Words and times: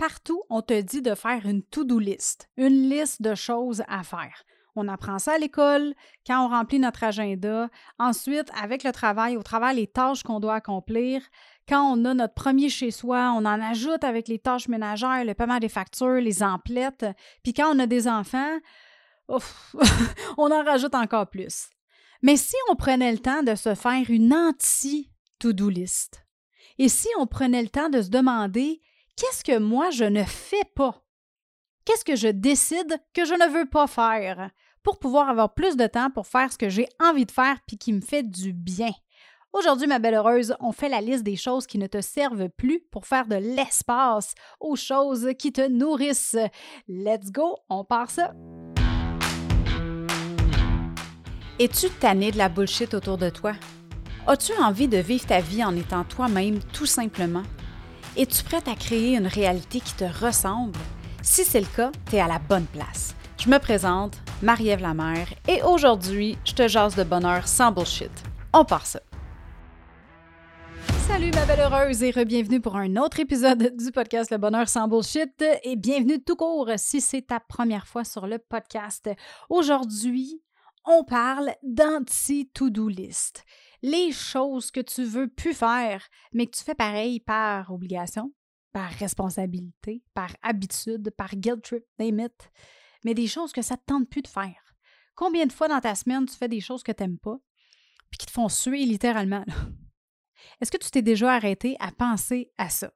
Partout, 0.00 0.42
on 0.48 0.62
te 0.62 0.80
dit 0.80 1.02
de 1.02 1.14
faire 1.14 1.44
une 1.44 1.62
to-do 1.62 1.98
list, 1.98 2.48
une 2.56 2.88
liste 2.88 3.20
de 3.20 3.34
choses 3.34 3.82
à 3.86 4.02
faire. 4.02 4.44
On 4.74 4.88
apprend 4.88 5.18
ça 5.18 5.34
à 5.34 5.38
l'école, 5.38 5.92
quand 6.26 6.42
on 6.42 6.48
remplit 6.48 6.78
notre 6.78 7.04
agenda. 7.04 7.68
Ensuite, 7.98 8.50
avec 8.58 8.82
le 8.82 8.92
travail, 8.92 9.36
au 9.36 9.42
travail, 9.42 9.76
les 9.76 9.86
tâches 9.86 10.22
qu'on 10.22 10.40
doit 10.40 10.54
accomplir. 10.54 11.20
Quand 11.68 11.82
on 11.82 12.02
a 12.06 12.14
notre 12.14 12.32
premier 12.32 12.70
chez 12.70 12.90
soi, 12.90 13.34
on 13.36 13.44
en 13.44 13.60
ajoute 13.60 14.02
avec 14.02 14.26
les 14.28 14.38
tâches 14.38 14.68
ménagères, 14.68 15.22
le 15.22 15.34
paiement 15.34 15.58
des 15.58 15.68
factures, 15.68 16.14
les 16.14 16.42
emplettes. 16.42 17.04
Puis 17.42 17.52
quand 17.52 17.76
on 17.76 17.78
a 17.78 17.86
des 17.86 18.08
enfants, 18.08 18.58
on 19.28 20.50
en 20.50 20.64
rajoute 20.64 20.94
encore 20.94 21.28
plus. 21.28 21.68
Mais 22.22 22.38
si 22.38 22.56
on 22.70 22.74
prenait 22.74 23.12
le 23.12 23.18
temps 23.18 23.42
de 23.42 23.54
se 23.54 23.74
faire 23.74 24.06
une 24.08 24.32
anti-to-do 24.32 25.68
list, 25.68 26.24
et 26.78 26.88
si 26.88 27.08
on 27.18 27.26
prenait 27.26 27.60
le 27.60 27.68
temps 27.68 27.90
de 27.90 28.00
se 28.00 28.08
demander 28.08 28.80
qu'est-ce 29.16 29.44
que 29.44 29.58
moi 29.58 29.90
je 29.90 30.04
ne 30.04 30.24
fais 30.24 30.64
pas? 30.74 31.04
Qu'est-ce 31.84 32.04
que 32.04 32.16
je 32.16 32.28
décide 32.28 33.00
que 33.14 33.24
je 33.24 33.34
ne 33.34 33.50
veux 33.52 33.68
pas 33.68 33.86
faire 33.86 34.50
pour 34.82 34.98
pouvoir 34.98 35.28
avoir 35.28 35.54
plus 35.54 35.76
de 35.76 35.86
temps 35.86 36.10
pour 36.10 36.26
faire 36.26 36.52
ce 36.52 36.58
que 36.58 36.68
j'ai 36.68 36.86
envie 37.02 37.26
de 37.26 37.30
faire 37.30 37.56
puis 37.66 37.78
qui 37.78 37.92
me 37.92 38.00
fait 38.00 38.22
du 38.22 38.52
bien? 38.52 38.92
Aujourd'hui, 39.52 39.88
ma 39.88 39.98
belle 39.98 40.14
heureuse, 40.14 40.54
on 40.60 40.70
fait 40.70 40.88
la 40.88 41.00
liste 41.00 41.24
des 41.24 41.34
choses 41.34 41.66
qui 41.66 41.78
ne 41.78 41.88
te 41.88 42.00
servent 42.00 42.48
plus 42.50 42.80
pour 42.92 43.06
faire 43.06 43.26
de 43.26 43.34
l'espace 43.34 44.34
aux 44.60 44.76
choses 44.76 45.30
qui 45.36 45.52
te 45.52 45.66
nourrissent. 45.66 46.36
Let's 46.86 47.32
go, 47.32 47.56
on 47.68 47.84
part 47.84 48.10
ça! 48.10 48.32
Es-tu 51.58 51.90
tanné 51.90 52.30
de 52.30 52.38
la 52.38 52.48
bullshit 52.48 52.94
autour 52.94 53.18
de 53.18 53.28
toi? 53.28 53.54
As-tu 54.26 54.52
envie 54.62 54.86
de 54.86 54.98
vivre 54.98 55.26
ta 55.26 55.40
vie 55.40 55.64
en 55.64 55.74
étant 55.74 56.04
toi-même 56.04 56.60
tout 56.72 56.86
simplement? 56.86 57.42
Es-tu 58.16 58.42
prête 58.42 58.66
à 58.66 58.74
créer 58.74 59.16
une 59.16 59.28
réalité 59.28 59.78
qui 59.78 59.94
te 59.94 60.04
ressemble? 60.04 60.76
Si 61.22 61.44
c'est 61.44 61.60
le 61.60 61.66
cas, 61.76 61.92
tu 62.08 62.16
es 62.16 62.20
à 62.20 62.26
la 62.26 62.40
bonne 62.40 62.66
place. 62.66 63.14
Je 63.38 63.48
me 63.48 63.58
présente, 63.58 64.18
Marie-Ève 64.42 64.82
Lamère, 64.82 65.28
et 65.46 65.62
aujourd'hui, 65.62 66.36
je 66.44 66.52
te 66.52 66.66
jase 66.66 66.96
de 66.96 67.04
bonheur 67.04 67.46
sans 67.46 67.70
bullshit. 67.70 68.10
On 68.52 68.64
part 68.64 68.84
ça! 68.84 69.00
Salut 71.06 71.30
ma 71.30 71.46
belle 71.46 71.60
heureuse 71.60 72.02
et 72.02 72.10
re-bienvenue 72.10 72.60
pour 72.60 72.74
un 72.74 72.96
autre 72.96 73.20
épisode 73.20 73.76
du 73.76 73.92
podcast 73.92 74.32
Le 74.32 74.38
Bonheur 74.38 74.68
sans 74.68 74.88
Bullshit 74.88 75.44
et 75.62 75.76
bienvenue 75.76 76.20
tout 76.20 76.36
court 76.36 76.68
si 76.78 77.00
c'est 77.00 77.22
ta 77.22 77.38
première 77.38 77.86
fois 77.86 78.02
sur 78.02 78.26
le 78.26 78.38
podcast. 78.38 79.08
Aujourd'hui, 79.48 80.42
on 80.84 81.04
parle 81.04 81.52
d'anti-to-do 81.62 82.88
list. 82.88 83.44
Les 83.82 84.12
choses 84.12 84.70
que 84.70 84.80
tu 84.80 85.04
veux 85.04 85.28
plus 85.28 85.54
faire, 85.54 86.06
mais 86.32 86.46
que 86.46 86.56
tu 86.56 86.64
fais 86.64 86.74
pareil 86.74 87.20
par 87.20 87.72
obligation, 87.72 88.32
par 88.72 88.90
responsabilité, 88.90 90.02
par 90.14 90.30
habitude, 90.42 91.10
par 91.16 91.34
guilt 91.34 91.62
trip, 91.62 91.84
name 91.98 92.20
it, 92.20 92.50
mais 93.04 93.14
des 93.14 93.26
choses 93.26 93.52
que 93.52 93.62
ça 93.62 93.76
te 93.76 93.84
tente 93.86 94.08
plus 94.08 94.22
de 94.22 94.28
faire. 94.28 94.74
Combien 95.14 95.46
de 95.46 95.52
fois 95.52 95.68
dans 95.68 95.80
ta 95.80 95.94
semaine 95.94 96.26
tu 96.26 96.36
fais 96.36 96.48
des 96.48 96.60
choses 96.60 96.82
que 96.82 96.92
tu 96.92 97.02
n'aimes 97.02 97.18
pas, 97.18 97.38
puis 98.10 98.18
qui 98.18 98.26
te 98.26 98.32
font 98.32 98.48
suer 98.48 98.84
littéralement? 98.84 99.44
Est-ce 100.60 100.70
que 100.70 100.78
tu 100.78 100.90
t'es 100.90 101.02
déjà 101.02 101.32
arrêté 101.32 101.76
à 101.80 101.90
penser 101.90 102.52
à 102.58 102.68
ça? 102.68 102.92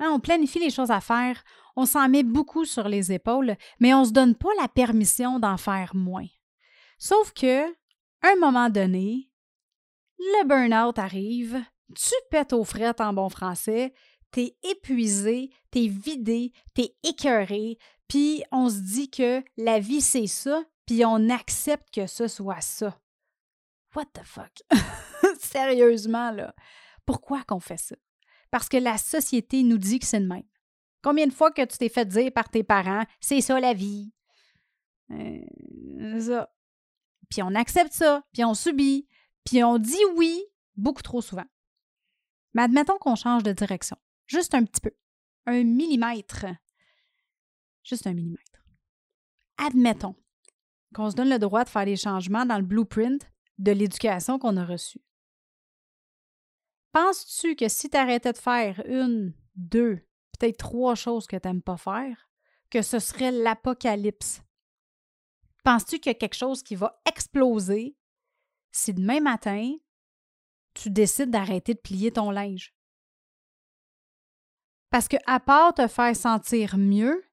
Hein, 0.00 0.10
on 0.12 0.20
planifie 0.20 0.58
les 0.58 0.70
choses 0.70 0.90
à 0.90 1.00
faire, 1.00 1.42
on 1.76 1.86
s'en 1.86 2.08
met 2.08 2.24
beaucoup 2.24 2.64
sur 2.64 2.88
les 2.88 3.12
épaules, 3.12 3.56
mais 3.80 3.94
on 3.94 4.00
ne 4.00 4.06
se 4.06 4.12
donne 4.12 4.34
pas 4.34 4.50
la 4.60 4.68
permission 4.68 5.38
d'en 5.38 5.56
faire 5.56 5.94
moins. 5.94 6.26
Sauf 6.98 7.32
que, 7.32 7.66
un 8.22 8.36
moment 8.40 8.70
donné, 8.70 9.30
le 10.18 10.46
burn-out 10.46 10.98
arrive, 10.98 11.62
tu 11.94 12.14
pètes 12.30 12.52
aux 12.52 12.64
frettes 12.64 13.00
en 13.00 13.12
bon 13.12 13.28
français, 13.28 13.92
t'es 14.30 14.56
épuisé, 14.62 15.50
t'es 15.70 15.86
vidé, 15.86 16.52
t'es 16.74 16.94
écœuré, 17.02 17.78
puis 18.08 18.42
on 18.50 18.68
se 18.68 18.78
dit 18.78 19.10
que 19.10 19.42
la 19.56 19.80
vie 19.80 20.00
c'est 20.00 20.26
ça, 20.26 20.62
puis 20.86 21.04
on 21.04 21.28
accepte 21.30 21.90
que 21.92 22.06
ce 22.06 22.28
soit 22.28 22.60
ça. 22.60 22.98
What 23.94 24.06
the 24.06 24.24
fuck? 24.24 24.62
Sérieusement, 25.38 26.32
là. 26.32 26.54
Pourquoi 27.06 27.44
qu'on 27.44 27.60
fait 27.60 27.76
ça? 27.76 27.94
Parce 28.50 28.68
que 28.68 28.76
la 28.76 28.98
société 28.98 29.62
nous 29.62 29.78
dit 29.78 29.98
que 29.98 30.06
c'est 30.06 30.20
le 30.20 30.26
même. 30.26 30.42
Combien 31.02 31.26
de 31.26 31.32
fois 31.32 31.52
que 31.52 31.62
tu 31.62 31.76
t'es 31.76 31.88
fait 31.88 32.06
dire 32.06 32.32
par 32.32 32.48
tes 32.48 32.64
parents, 32.64 33.04
c'est 33.20 33.40
ça 33.40 33.60
la 33.60 33.74
vie? 33.74 34.12
Euh, 35.10 36.20
ça. 36.20 36.50
Puis 37.28 37.42
on 37.42 37.54
accepte 37.54 37.92
ça, 37.92 38.22
puis 38.32 38.44
on 38.44 38.54
subit, 38.54 39.06
puis 39.44 39.62
on 39.62 39.78
dit 39.78 40.04
oui 40.16 40.42
beaucoup 40.76 41.02
trop 41.02 41.22
souvent. 41.22 41.46
Mais 42.54 42.62
admettons 42.62 42.98
qu'on 42.98 43.16
change 43.16 43.42
de 43.42 43.52
direction. 43.52 43.96
Juste 44.26 44.54
un 44.54 44.64
petit 44.64 44.80
peu. 44.80 44.92
Un 45.46 45.64
millimètre. 45.64 46.46
Juste 47.82 48.06
un 48.06 48.14
millimètre. 48.14 48.64
Admettons 49.58 50.16
qu'on 50.94 51.10
se 51.10 51.16
donne 51.16 51.28
le 51.28 51.38
droit 51.38 51.64
de 51.64 51.68
faire 51.68 51.84
des 51.84 51.96
changements 51.96 52.46
dans 52.46 52.58
le 52.58 52.64
blueprint 52.64 53.30
de 53.58 53.72
l'éducation 53.72 54.38
qu'on 54.38 54.56
a 54.56 54.64
reçue. 54.64 55.00
Penses-tu 56.92 57.56
que 57.56 57.68
si 57.68 57.90
tu 57.90 57.96
arrêtais 57.96 58.32
de 58.32 58.38
faire 58.38 58.80
une, 58.86 59.34
deux, 59.56 59.96
peut-être 60.38 60.58
trois 60.58 60.94
choses 60.94 61.26
que 61.26 61.36
tu 61.36 61.48
n'aimes 61.48 61.62
pas 61.62 61.76
faire, 61.76 62.30
que 62.70 62.82
ce 62.82 63.00
serait 63.00 63.32
l'apocalypse? 63.32 64.42
Penses-tu 65.64 65.98
qu'il 65.98 66.10
y 66.10 66.14
a 66.14 66.18
quelque 66.18 66.36
chose 66.36 66.62
qui 66.62 66.76
va 66.76 67.00
exploser 67.04 67.96
si 68.74 68.92
demain 68.92 69.20
matin, 69.20 69.76
tu 70.74 70.90
décides 70.90 71.30
d'arrêter 71.30 71.74
de 71.74 71.78
plier 71.78 72.10
ton 72.10 72.30
linge? 72.32 72.74
Parce 74.90 75.06
que, 75.06 75.16
à 75.26 75.38
part 75.38 75.74
te 75.74 75.86
faire 75.86 76.14
sentir 76.14 76.76
mieux, 76.76 77.24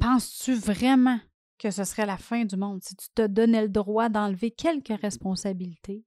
penses-tu 0.00 0.54
vraiment 0.54 1.18
que 1.58 1.70
ce 1.70 1.84
serait 1.84 2.06
la 2.06 2.18
fin 2.18 2.44
du 2.44 2.56
monde 2.56 2.82
si 2.82 2.94
tu 2.94 3.08
te 3.14 3.26
donnais 3.26 3.62
le 3.62 3.68
droit 3.70 4.10
d'enlever 4.10 4.50
quelques 4.50 5.00
responsabilités, 5.00 6.04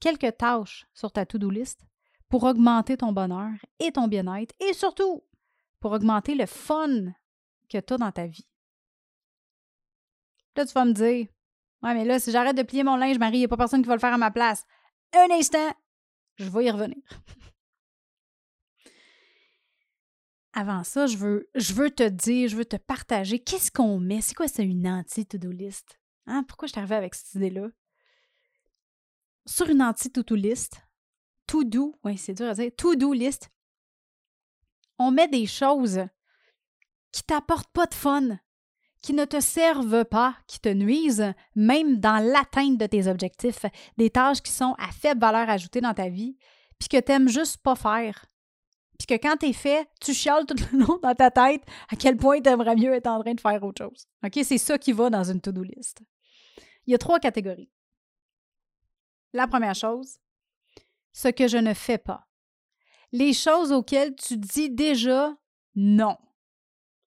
quelques 0.00 0.36
tâches 0.36 0.86
sur 0.94 1.12
ta 1.12 1.24
to-do 1.24 1.50
list 1.50 1.86
pour 2.28 2.42
augmenter 2.42 2.96
ton 2.96 3.12
bonheur 3.12 3.52
et 3.78 3.92
ton 3.92 4.08
bien-être 4.08 4.54
et 4.60 4.72
surtout 4.72 5.22
pour 5.78 5.92
augmenter 5.92 6.34
le 6.34 6.46
fun 6.46 7.12
que 7.68 7.78
tu 7.78 7.92
as 7.94 7.98
dans 7.98 8.12
ta 8.12 8.26
vie? 8.26 8.48
Là, 10.56 10.66
tu 10.66 10.72
vas 10.72 10.84
me 10.84 10.92
dire 10.92 11.28
Ouais, 11.84 11.92
mais 11.92 12.06
là, 12.06 12.18
si 12.18 12.32
j'arrête 12.32 12.56
de 12.56 12.62
plier 12.62 12.82
mon 12.82 12.96
linge, 12.96 13.18
Marie, 13.18 13.36
il 13.36 13.40
n'y 13.40 13.44
a 13.44 13.48
pas 13.48 13.58
personne 13.58 13.82
qui 13.82 13.88
va 13.88 13.94
le 13.94 14.00
faire 14.00 14.14
à 14.14 14.18
ma 14.18 14.30
place. 14.30 14.64
Un 15.12 15.30
instant, 15.30 15.70
je 16.36 16.48
vais 16.48 16.64
y 16.64 16.70
revenir. 16.70 16.96
Avant 20.54 20.82
ça, 20.82 21.06
je 21.06 21.18
veux, 21.18 21.50
je 21.54 21.74
veux 21.74 21.90
te 21.90 22.08
dire, 22.08 22.48
je 22.48 22.56
veux 22.56 22.64
te 22.64 22.76
partager 22.76 23.38
qu'est-ce 23.38 23.70
qu'on 23.70 24.00
met. 24.00 24.22
C'est 24.22 24.34
quoi, 24.34 24.48
c'est 24.48 24.64
une 24.64 24.88
anti-to-do 24.88 25.50
list? 25.50 26.00
Hein? 26.26 26.42
Pourquoi 26.44 26.68
je 26.68 26.72
suis 26.72 26.80
arrivée 26.80 26.96
avec 26.96 27.14
cette 27.14 27.34
idée-là? 27.34 27.68
Sur 29.44 29.68
une 29.68 29.82
anti-to-do 29.82 30.36
list, 30.36 30.80
to-do, 31.46 31.94
oui, 32.02 32.16
c'est 32.16 32.32
dur 32.32 32.48
à 32.48 32.54
dire, 32.54 32.70
to-do 32.78 33.12
list, 33.12 33.50
on 34.98 35.10
met 35.10 35.28
des 35.28 35.44
choses 35.44 36.00
qui 37.12 37.24
t'apportent 37.24 37.72
pas 37.72 37.84
de 37.84 37.94
fun, 37.94 38.38
qui 39.04 39.12
ne 39.12 39.26
te 39.26 39.38
servent 39.38 40.06
pas, 40.06 40.34
qui 40.46 40.60
te 40.60 40.70
nuisent, 40.70 41.34
même 41.54 42.00
dans 42.00 42.24
l'atteinte 42.24 42.78
de 42.78 42.86
tes 42.86 43.06
objectifs, 43.06 43.66
des 43.98 44.08
tâches 44.08 44.40
qui 44.40 44.50
sont 44.50 44.74
à 44.78 44.92
faible 44.92 45.20
valeur 45.20 45.50
ajoutée 45.50 45.82
dans 45.82 45.92
ta 45.92 46.08
vie, 46.08 46.38
puis 46.78 46.88
que 46.88 46.96
tu 46.96 47.12
n'aimes 47.12 47.28
juste 47.28 47.58
pas 47.58 47.74
faire. 47.74 48.24
Puis 48.98 49.06
que 49.06 49.22
quand 49.22 49.36
tu 49.36 49.48
es 49.48 49.52
fait, 49.52 49.86
tu 50.00 50.14
chiales 50.14 50.46
tout 50.46 50.56
le 50.72 50.78
long 50.86 50.98
dans 51.02 51.14
ta 51.14 51.30
tête 51.30 51.60
à 51.90 51.96
quel 51.96 52.16
point 52.16 52.40
tu 52.40 52.48
aimerais 52.48 52.76
mieux 52.76 52.94
être 52.94 53.06
en 53.08 53.20
train 53.20 53.34
de 53.34 53.40
faire 53.42 53.62
autre 53.62 53.84
chose. 53.84 54.06
OK? 54.24 54.38
C'est 54.42 54.56
ça 54.56 54.78
qui 54.78 54.92
va 54.92 55.10
dans 55.10 55.30
une 55.30 55.42
to-do 55.42 55.62
list. 55.62 56.00
Il 56.86 56.92
y 56.92 56.94
a 56.94 56.98
trois 56.98 57.20
catégories. 57.20 57.70
La 59.34 59.46
première 59.46 59.74
chose, 59.74 60.16
ce 61.12 61.28
que 61.28 61.46
je 61.46 61.58
ne 61.58 61.74
fais 61.74 61.98
pas. 61.98 62.26
Les 63.12 63.34
choses 63.34 63.70
auxquelles 63.70 64.16
tu 64.16 64.38
dis 64.38 64.70
déjà 64.70 65.36
non. 65.74 66.16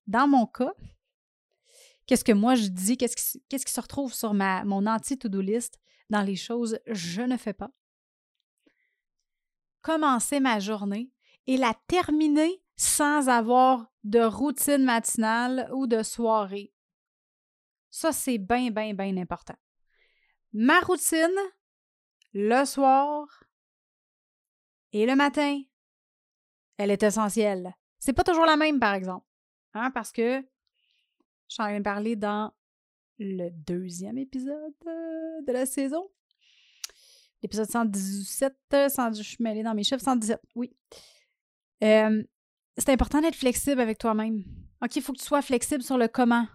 Dans 0.05 0.27
mon 0.27 0.45
cas, 0.45 0.73
qu'est-ce 2.07 2.23
que 2.23 2.31
moi 2.31 2.55
je 2.55 2.67
dis, 2.67 2.97
qu'est-ce 2.97 3.15
qui, 3.15 3.71
se 3.71 3.81
retrouve 3.81 4.13
sur 4.13 4.33
ma, 4.33 4.63
mon 4.63 4.87
anti-to-do 4.87 5.41
list 5.41 5.79
dans 6.09 6.21
les 6.21 6.35
choses 6.35 6.79
je 6.87 7.21
ne 7.21 7.37
fais 7.37 7.53
pas. 7.53 7.69
Commencer 9.81 10.39
ma 10.39 10.59
journée 10.59 11.11
et 11.45 11.57
la 11.57 11.73
terminer 11.87 12.61
sans 12.75 13.29
avoir 13.29 13.91
de 14.03 14.21
routine 14.21 14.83
matinale 14.83 15.69
ou 15.73 15.87
de 15.87 16.03
soirée. 16.03 16.73
Ça, 17.89 18.11
c'est 18.11 18.37
bien, 18.37 18.69
bien, 18.69 18.93
bien 18.93 19.17
important. 19.17 19.55
Ma 20.53 20.79
routine, 20.81 21.37
le 22.33 22.65
soir 22.65 23.43
et 24.91 25.05
le 25.05 25.15
matin, 25.15 25.61
elle 26.77 26.91
est 26.91 27.03
essentielle. 27.03 27.73
C'est 27.99 28.13
pas 28.13 28.23
toujours 28.23 28.45
la 28.45 28.57
même, 28.57 28.79
par 28.79 28.93
exemple. 28.93 29.25
Hein, 29.73 29.91
parce 29.91 30.11
que 30.11 30.45
J'en 31.49 31.67
ai 31.67 31.81
parlé 31.81 32.15
dans 32.15 32.51
le 33.19 33.49
deuxième 33.49 34.17
épisode 34.17 34.73
euh, 34.85 35.41
de 35.45 35.51
la 35.51 35.65
saison. 35.65 36.09
L'épisode 37.41 37.69
117, 37.69 38.55
100, 38.89 39.13
je 39.13 39.23
suis 39.23 39.37
mêlée 39.39 39.63
dans 39.63 39.73
mes 39.73 39.83
chiffres, 39.83 40.03
117, 40.03 40.39
oui. 40.55 40.75
Euh, 41.83 42.23
c'est 42.77 42.89
important 42.89 43.21
d'être 43.21 43.35
flexible 43.35 43.79
avec 43.79 43.97
toi-même. 43.97 44.43
OK, 44.83 44.95
il 44.95 45.01
faut 45.01 45.13
que 45.13 45.19
tu 45.19 45.25
sois 45.25 45.41
flexible 45.41 45.83
sur 45.83 45.97
le 45.97 46.07
comment, 46.07 46.47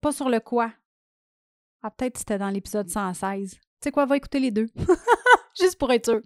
pas 0.00 0.12
sur 0.12 0.28
le 0.28 0.40
quoi. 0.40 0.72
Ah, 1.82 1.90
peut-être 1.90 2.18
c'était 2.18 2.38
dans 2.38 2.50
l'épisode 2.50 2.88
116. 2.88 3.52
Tu 3.52 3.60
sais 3.82 3.90
quoi, 3.90 4.06
va 4.06 4.16
écouter 4.16 4.40
les 4.40 4.50
deux. 4.50 4.66
Juste 5.60 5.78
pour 5.78 5.92
être 5.92 6.06
sûr. 6.06 6.20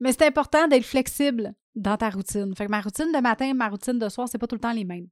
Mais 0.00 0.12
c'est 0.12 0.26
important 0.26 0.66
d'être 0.66 0.84
flexible 0.84 1.54
dans 1.74 1.96
ta 1.96 2.10
routine. 2.10 2.54
Fait 2.56 2.66
que 2.66 2.70
ma 2.70 2.80
routine 2.80 3.12
de 3.12 3.18
matin, 3.18 3.52
ma 3.54 3.68
routine 3.68 3.98
de 3.98 4.08
soir, 4.08 4.28
c'est 4.28 4.38
pas 4.38 4.46
tout 4.46 4.56
le 4.56 4.60
temps 4.60 4.72
les 4.72 4.84
mêmes. 4.84 5.08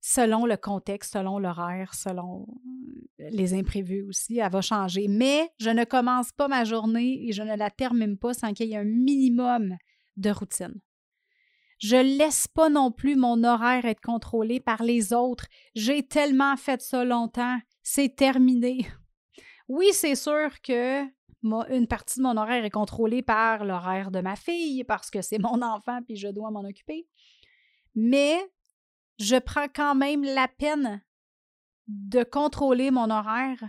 Selon 0.00 0.46
le 0.46 0.56
contexte, 0.56 1.14
selon 1.14 1.38
l'horaire, 1.38 1.94
selon 1.94 2.46
euh, 3.20 3.28
les 3.30 3.54
imprévus 3.54 4.04
aussi, 4.08 4.38
elle 4.38 4.50
va 4.50 4.60
changer. 4.60 5.08
Mais 5.08 5.50
je 5.58 5.70
ne 5.70 5.84
commence 5.84 6.32
pas 6.32 6.48
ma 6.48 6.64
journée 6.64 7.28
et 7.28 7.32
je 7.32 7.42
ne 7.42 7.56
la 7.56 7.70
termine 7.70 8.16
pas 8.16 8.34
sans 8.34 8.52
qu'il 8.52 8.68
y 8.68 8.74
ait 8.74 8.78
un 8.78 8.84
minimum 8.84 9.76
de 10.16 10.30
routine. 10.30 10.80
Je 11.78 11.96
laisse 11.96 12.48
pas 12.48 12.68
non 12.68 12.90
plus 12.90 13.16
mon 13.16 13.44
horaire 13.44 13.84
être 13.84 14.00
contrôlé 14.00 14.60
par 14.60 14.82
les 14.82 15.12
autres. 15.12 15.46
J'ai 15.74 16.06
tellement 16.06 16.56
fait 16.56 16.80
ça 16.80 17.04
longtemps, 17.04 17.58
c'est 17.82 18.14
terminé. 18.14 18.86
Oui, 19.68 19.88
c'est 19.92 20.14
sûr 20.14 20.62
que 20.62 21.02
une 21.42 21.88
partie 21.88 22.20
de 22.20 22.22
mon 22.22 22.36
horaire 22.36 22.64
est 22.64 22.70
contrôlée 22.70 23.22
par 23.22 23.64
l'horaire 23.64 24.12
de 24.12 24.20
ma 24.20 24.36
fille 24.36 24.84
parce 24.84 25.10
que 25.10 25.22
c'est 25.22 25.40
mon 25.40 25.60
enfant 25.60 26.00
puis 26.06 26.14
je 26.14 26.28
dois 26.28 26.52
m'en 26.52 26.60
occuper. 26.60 27.08
Mais 27.96 28.38
je 29.18 29.36
prends 29.36 29.68
quand 29.68 29.94
même 29.94 30.22
la 30.22 30.48
peine 30.48 31.02
de 31.86 32.24
contrôler 32.24 32.90
mon 32.90 33.10
horaire 33.10 33.62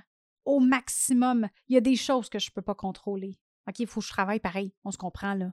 au 0.45 0.59
maximum. 0.59 1.47
Il 1.67 1.75
y 1.75 1.77
a 1.77 1.81
des 1.81 1.95
choses 1.95 2.29
que 2.29 2.39
je 2.39 2.49
ne 2.49 2.53
peux 2.53 2.61
pas 2.61 2.75
contrôler. 2.75 3.39
OK, 3.67 3.79
il 3.79 3.88
faut 3.88 3.99
que 3.99 4.07
je 4.07 4.11
travaille 4.11 4.39
pareil, 4.39 4.73
on 4.83 4.91
se 4.91 4.97
comprend 4.97 5.33
là. 5.33 5.51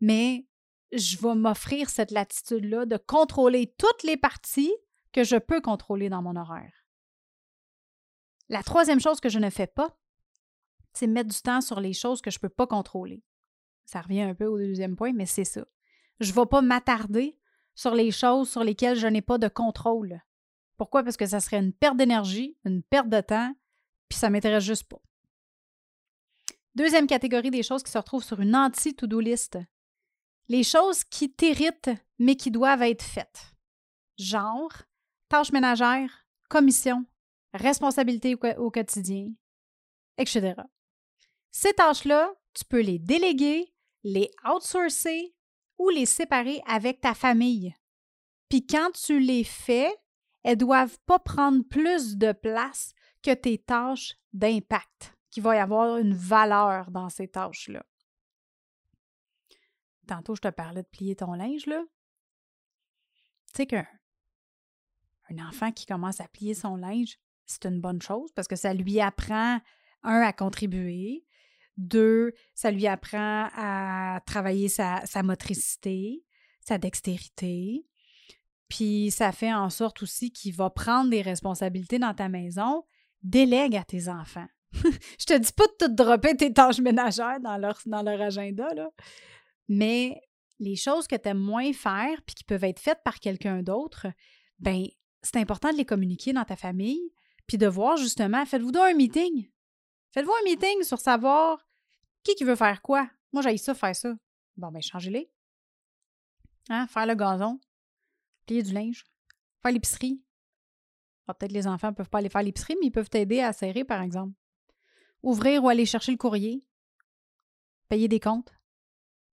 Mais 0.00 0.46
je 0.92 1.16
vais 1.18 1.34
m'offrir 1.34 1.90
cette 1.90 2.10
latitude-là 2.10 2.86
de 2.86 2.96
contrôler 2.96 3.74
toutes 3.78 4.02
les 4.02 4.16
parties 4.16 4.74
que 5.12 5.24
je 5.24 5.36
peux 5.36 5.60
contrôler 5.60 6.08
dans 6.08 6.22
mon 6.22 6.36
horaire. 6.36 6.72
La 8.48 8.62
troisième 8.62 9.00
chose 9.00 9.20
que 9.20 9.28
je 9.28 9.38
ne 9.38 9.50
fais 9.50 9.66
pas, 9.66 9.98
c'est 10.92 11.06
mettre 11.06 11.30
du 11.30 11.40
temps 11.40 11.60
sur 11.60 11.80
les 11.80 11.92
choses 11.92 12.20
que 12.20 12.30
je 12.30 12.38
ne 12.38 12.42
peux 12.42 12.48
pas 12.48 12.66
contrôler. 12.66 13.24
Ça 13.84 14.00
revient 14.00 14.22
un 14.22 14.34
peu 14.34 14.46
au 14.46 14.58
deuxième 14.58 14.96
point, 14.96 15.12
mais 15.12 15.26
c'est 15.26 15.44
ça. 15.44 15.64
Je 16.20 16.30
ne 16.30 16.36
vais 16.36 16.46
pas 16.46 16.62
m'attarder 16.62 17.38
sur 17.76 17.94
les 17.94 18.10
choses 18.10 18.50
sur 18.50 18.64
lesquelles 18.64 18.98
je 18.98 19.06
n'ai 19.06 19.22
pas 19.22 19.38
de 19.38 19.46
contrôle. 19.46 20.20
Pourquoi? 20.76 21.04
Parce 21.04 21.16
que 21.16 21.26
ça 21.26 21.38
serait 21.38 21.58
une 21.58 21.72
perte 21.72 21.96
d'énergie, 21.96 22.56
une 22.64 22.82
perte 22.82 23.08
de 23.08 23.20
temps, 23.20 23.54
puis 24.08 24.18
ça 24.18 24.28
ne 24.28 24.32
m'intéresse 24.32 24.64
juste 24.64 24.88
pas. 24.88 25.00
Deuxième 26.74 27.06
catégorie 27.06 27.50
des 27.50 27.62
choses 27.62 27.82
qui 27.82 27.92
se 27.92 27.98
retrouvent 27.98 28.24
sur 28.24 28.40
une 28.40 28.56
anti-to-do 28.56 29.20
list. 29.20 29.58
Les 30.48 30.62
choses 30.62 31.04
qui 31.04 31.32
t'irritent, 31.32 31.90
mais 32.18 32.36
qui 32.36 32.50
doivent 32.50 32.82
être 32.82 33.02
faites. 33.02 33.54
Genre, 34.18 34.72
tâches 35.28 35.52
ménagères, 35.52 36.26
commission, 36.48 37.04
responsabilités 37.52 38.36
au 38.56 38.70
quotidien, 38.70 39.32
etc. 40.18 40.54
Ces 41.50 41.72
tâches-là, 41.72 42.34
tu 42.54 42.64
peux 42.64 42.80
les 42.80 42.98
déléguer, 42.98 43.74
les 44.02 44.30
outsourcer 44.44 45.35
ou 45.78 45.88
les 45.90 46.06
séparer 46.06 46.62
avec 46.66 47.00
ta 47.00 47.14
famille. 47.14 47.74
Puis 48.48 48.66
quand 48.66 48.90
tu 48.92 49.18
les 49.18 49.44
fais, 49.44 49.94
elles 50.42 50.56
doivent 50.56 50.98
pas 51.06 51.18
prendre 51.18 51.62
plus 51.64 52.16
de 52.16 52.32
place 52.32 52.94
que 53.22 53.34
tes 53.34 53.58
tâches 53.58 54.16
d'impact, 54.32 55.16
qu'il 55.30 55.42
va 55.42 55.56
y 55.56 55.58
avoir 55.58 55.98
une 55.98 56.14
valeur 56.14 56.90
dans 56.90 57.08
ces 57.08 57.28
tâches-là. 57.28 57.84
Tantôt, 60.06 60.36
je 60.36 60.42
te 60.42 60.48
parlais 60.48 60.82
de 60.82 60.88
plier 60.88 61.16
ton 61.16 61.32
linge, 61.34 61.66
là. 61.66 61.82
Tu 63.48 63.62
sais 63.62 63.66
qu'un 63.66 63.86
un 65.30 65.48
enfant 65.48 65.72
qui 65.72 65.86
commence 65.86 66.20
à 66.20 66.28
plier 66.28 66.54
son 66.54 66.76
linge, 66.76 67.18
c'est 67.46 67.66
une 67.66 67.80
bonne 67.80 68.02
chose 68.02 68.30
parce 68.32 68.48
que 68.48 68.56
ça 68.56 68.74
lui 68.74 69.00
apprend, 69.00 69.60
un, 70.02 70.20
à 70.20 70.32
contribuer, 70.32 71.24
deux, 71.76 72.32
ça 72.54 72.70
lui 72.70 72.86
apprend 72.86 73.48
à 73.54 74.20
travailler 74.26 74.68
sa, 74.68 75.02
motricité, 75.22 76.24
sa 76.60 76.78
dextérité. 76.78 77.86
Puis 78.68 79.10
ça 79.10 79.32
fait 79.32 79.52
en 79.52 79.70
sorte 79.70 80.02
aussi 80.02 80.32
qu'il 80.32 80.54
va 80.54 80.70
prendre 80.70 81.10
des 81.10 81.22
responsabilités 81.22 81.98
dans 81.98 82.14
ta 82.14 82.28
maison, 82.28 82.84
délègue 83.22 83.76
à 83.76 83.84
tes 83.84 84.08
enfants. 84.08 84.48
Je 84.72 85.24
te 85.26 85.38
dis 85.38 85.52
pas 85.52 85.66
de 85.66 85.86
tout 85.86 85.94
dropper 85.94 86.36
tes 86.36 86.52
tâches 86.52 86.80
ménagères 86.80 87.40
dans 87.40 87.56
leur, 87.56 87.78
dans 87.86 88.02
leur 88.02 88.20
agenda, 88.20 88.74
là. 88.74 88.90
mais 89.68 90.20
les 90.58 90.76
choses 90.76 91.06
que 91.06 91.16
tu 91.16 91.28
aimes 91.28 91.38
moins 91.38 91.72
faire 91.72 92.20
puis 92.26 92.34
qui 92.34 92.44
peuvent 92.44 92.64
être 92.64 92.80
faites 92.80 93.02
par 93.04 93.20
quelqu'un 93.20 93.62
d'autre, 93.62 94.06
ben 94.58 94.86
c'est 95.22 95.36
important 95.36 95.70
de 95.70 95.76
les 95.76 95.84
communiquer 95.84 96.32
dans 96.32 96.44
ta 96.44 96.56
famille 96.56 97.12
puis 97.46 97.58
de 97.58 97.66
voir 97.66 97.96
justement, 97.96 98.44
faites-vous 98.44 98.72
donc 98.72 98.82
un 98.82 98.94
meeting. 98.94 99.48
Faites-vous 100.12 100.32
un 100.32 100.44
meeting 100.44 100.82
sur 100.82 100.98
savoir 100.98 101.65
qui 102.26 102.34
qui 102.34 102.44
veut 102.44 102.56
faire 102.56 102.82
quoi? 102.82 103.08
Moi, 103.32 103.42
j'ai 103.42 103.56
ça, 103.56 103.74
faire 103.74 103.94
ça. 103.94 104.14
Bon, 104.56 104.70
ben, 104.70 104.82
changez-les. 104.82 105.30
Hein? 106.68 106.86
Faire 106.88 107.06
le 107.06 107.14
gazon, 107.14 107.60
plier 108.46 108.62
du 108.62 108.72
linge, 108.72 109.04
faire 109.62 109.72
l'épicerie. 109.72 110.20
Ah, 111.28 111.34
peut-être 111.34 111.52
les 111.52 111.66
enfants 111.66 111.88
ne 111.88 111.94
peuvent 111.94 112.10
pas 112.10 112.18
aller 112.18 112.28
faire 112.28 112.42
l'épicerie, 112.42 112.76
mais 112.80 112.86
ils 112.86 112.92
peuvent 112.92 113.10
t'aider 113.10 113.40
à 113.40 113.52
serrer, 113.52 113.84
par 113.84 114.02
exemple. 114.02 114.34
Ouvrir 115.22 115.62
ou 115.62 115.68
aller 115.68 115.86
chercher 115.86 116.12
le 116.12 116.18
courrier. 116.18 116.64
Payer 117.88 118.08
des 118.08 118.20
comptes. 118.20 118.52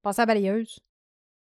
Passer 0.01 0.21
à 0.21 0.25
la 0.25 0.33
balayeuse. 0.33 0.79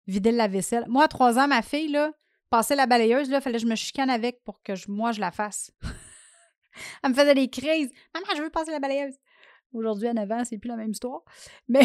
Vider 0.07 0.31
la 0.31 0.47
vaisselle. 0.47 0.85
Moi, 0.87 1.05
à 1.05 1.07
trois 1.07 1.37
ans, 1.37 1.47
ma 1.47 1.61
fille, 1.61 1.89
là, 1.89 2.13
passer 2.49 2.75
la 2.75 2.85
balayeuse, 2.85 3.29
là, 3.29 3.41
fallait 3.41 3.57
que 3.57 3.63
je 3.63 3.69
me 3.69 3.75
chicane 3.75 4.09
avec 4.09 4.43
pour 4.43 4.61
que 4.61 4.73
moi, 4.89 5.11
je 5.11 5.19
la 5.19 5.31
fasse. 5.31 5.71
Elle 7.03 7.11
me 7.11 7.15
faisait 7.15 7.35
des 7.35 7.49
crises. 7.49 7.91
Maman, 8.13 8.27
je 8.35 8.41
veux 8.41 8.49
passer 8.49 8.71
la 8.71 8.79
balayeuse. 8.79 9.15
Aujourd'hui, 9.73 10.07
à 10.07 10.13
9 10.13 10.31
ans, 10.31 10.43
c'est 10.45 10.57
plus 10.57 10.69
la 10.69 10.75
même 10.75 10.91
histoire. 10.91 11.23
Mais, 11.67 11.83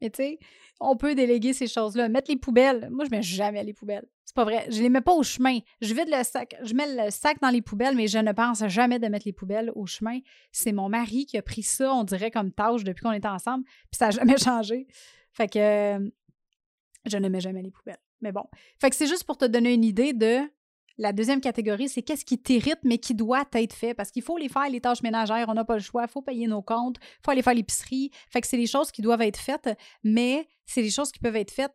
tu 0.00 0.10
sais, 0.14 0.38
on 0.80 0.96
peut 0.96 1.14
déléguer 1.14 1.52
ces 1.52 1.66
choses-là. 1.66 2.08
Mettre 2.08 2.30
les 2.30 2.36
poubelles. 2.36 2.88
Moi, 2.90 3.04
je 3.04 3.10
mets 3.10 3.22
jamais 3.22 3.62
les 3.64 3.72
poubelles. 3.72 4.06
C'est 4.24 4.34
pas 4.34 4.44
vrai. 4.44 4.66
Je 4.70 4.82
les 4.82 4.88
mets 4.88 5.00
pas 5.00 5.14
au 5.14 5.22
chemin. 5.22 5.58
Je 5.80 5.94
vide 5.94 6.08
le 6.08 6.22
sac. 6.24 6.56
Je 6.62 6.74
mets 6.74 7.04
le 7.04 7.10
sac 7.10 7.38
dans 7.40 7.50
les 7.50 7.62
poubelles, 7.62 7.96
mais 7.96 8.08
je 8.08 8.18
ne 8.18 8.32
pense 8.32 8.66
jamais 8.66 8.98
de 8.98 9.06
mettre 9.06 9.26
les 9.26 9.32
poubelles 9.32 9.72
au 9.74 9.86
chemin. 9.86 10.18
C'est 10.52 10.72
mon 10.72 10.88
mari 10.88 11.26
qui 11.26 11.38
a 11.38 11.42
pris 11.42 11.62
ça, 11.62 11.94
on 11.94 12.04
dirait, 12.04 12.30
comme 12.30 12.52
tâche 12.52 12.84
depuis 12.84 13.02
qu'on 13.02 13.12
était 13.12 13.28
ensemble. 13.28 13.64
Puis 13.64 13.98
ça 13.98 14.06
n'a 14.06 14.10
jamais 14.10 14.36
changé. 14.42 14.86
Fait 15.32 15.48
que 15.48 16.12
je 17.06 17.16
ne 17.16 17.28
mets 17.28 17.40
jamais 17.40 17.62
les 17.62 17.70
poubelles. 17.70 17.98
Mais 18.20 18.32
bon. 18.32 18.44
Fait 18.80 18.90
que 18.90 18.96
c'est 18.96 19.06
juste 19.06 19.24
pour 19.24 19.36
te 19.36 19.44
donner 19.44 19.74
une 19.74 19.84
idée 19.84 20.12
de 20.12 20.40
la 20.98 21.12
deuxième 21.12 21.40
catégorie, 21.40 21.88
c'est 21.88 22.02
qu'est-ce 22.02 22.24
qui 22.24 22.38
t'irrite, 22.38 22.78
mais 22.84 22.98
qui 22.98 23.14
doit 23.14 23.44
être 23.54 23.72
fait? 23.72 23.94
Parce 23.94 24.10
qu'il 24.10 24.22
faut 24.22 24.38
les 24.38 24.48
faire, 24.48 24.68
les 24.68 24.80
tâches 24.80 25.02
ménagères, 25.02 25.46
on 25.48 25.54
n'a 25.54 25.64
pas 25.64 25.74
le 25.74 25.82
choix, 25.82 26.02
il 26.02 26.08
faut 26.08 26.22
payer 26.22 26.46
nos 26.46 26.62
comptes, 26.62 26.96
il 27.00 27.24
faut 27.24 27.30
aller 27.32 27.42
faire 27.42 27.54
l'épicerie. 27.54 28.10
Fait 28.30 28.40
que 28.40 28.46
c'est 28.46 28.56
les 28.56 28.66
choses 28.66 28.90
qui 28.90 29.02
doivent 29.02 29.22
être 29.22 29.38
faites, 29.38 29.70
mais 30.02 30.48
c'est 30.66 30.82
les 30.82 30.90
choses 30.90 31.10
qui 31.10 31.18
peuvent 31.18 31.36
être 31.36 31.50
faites 31.50 31.74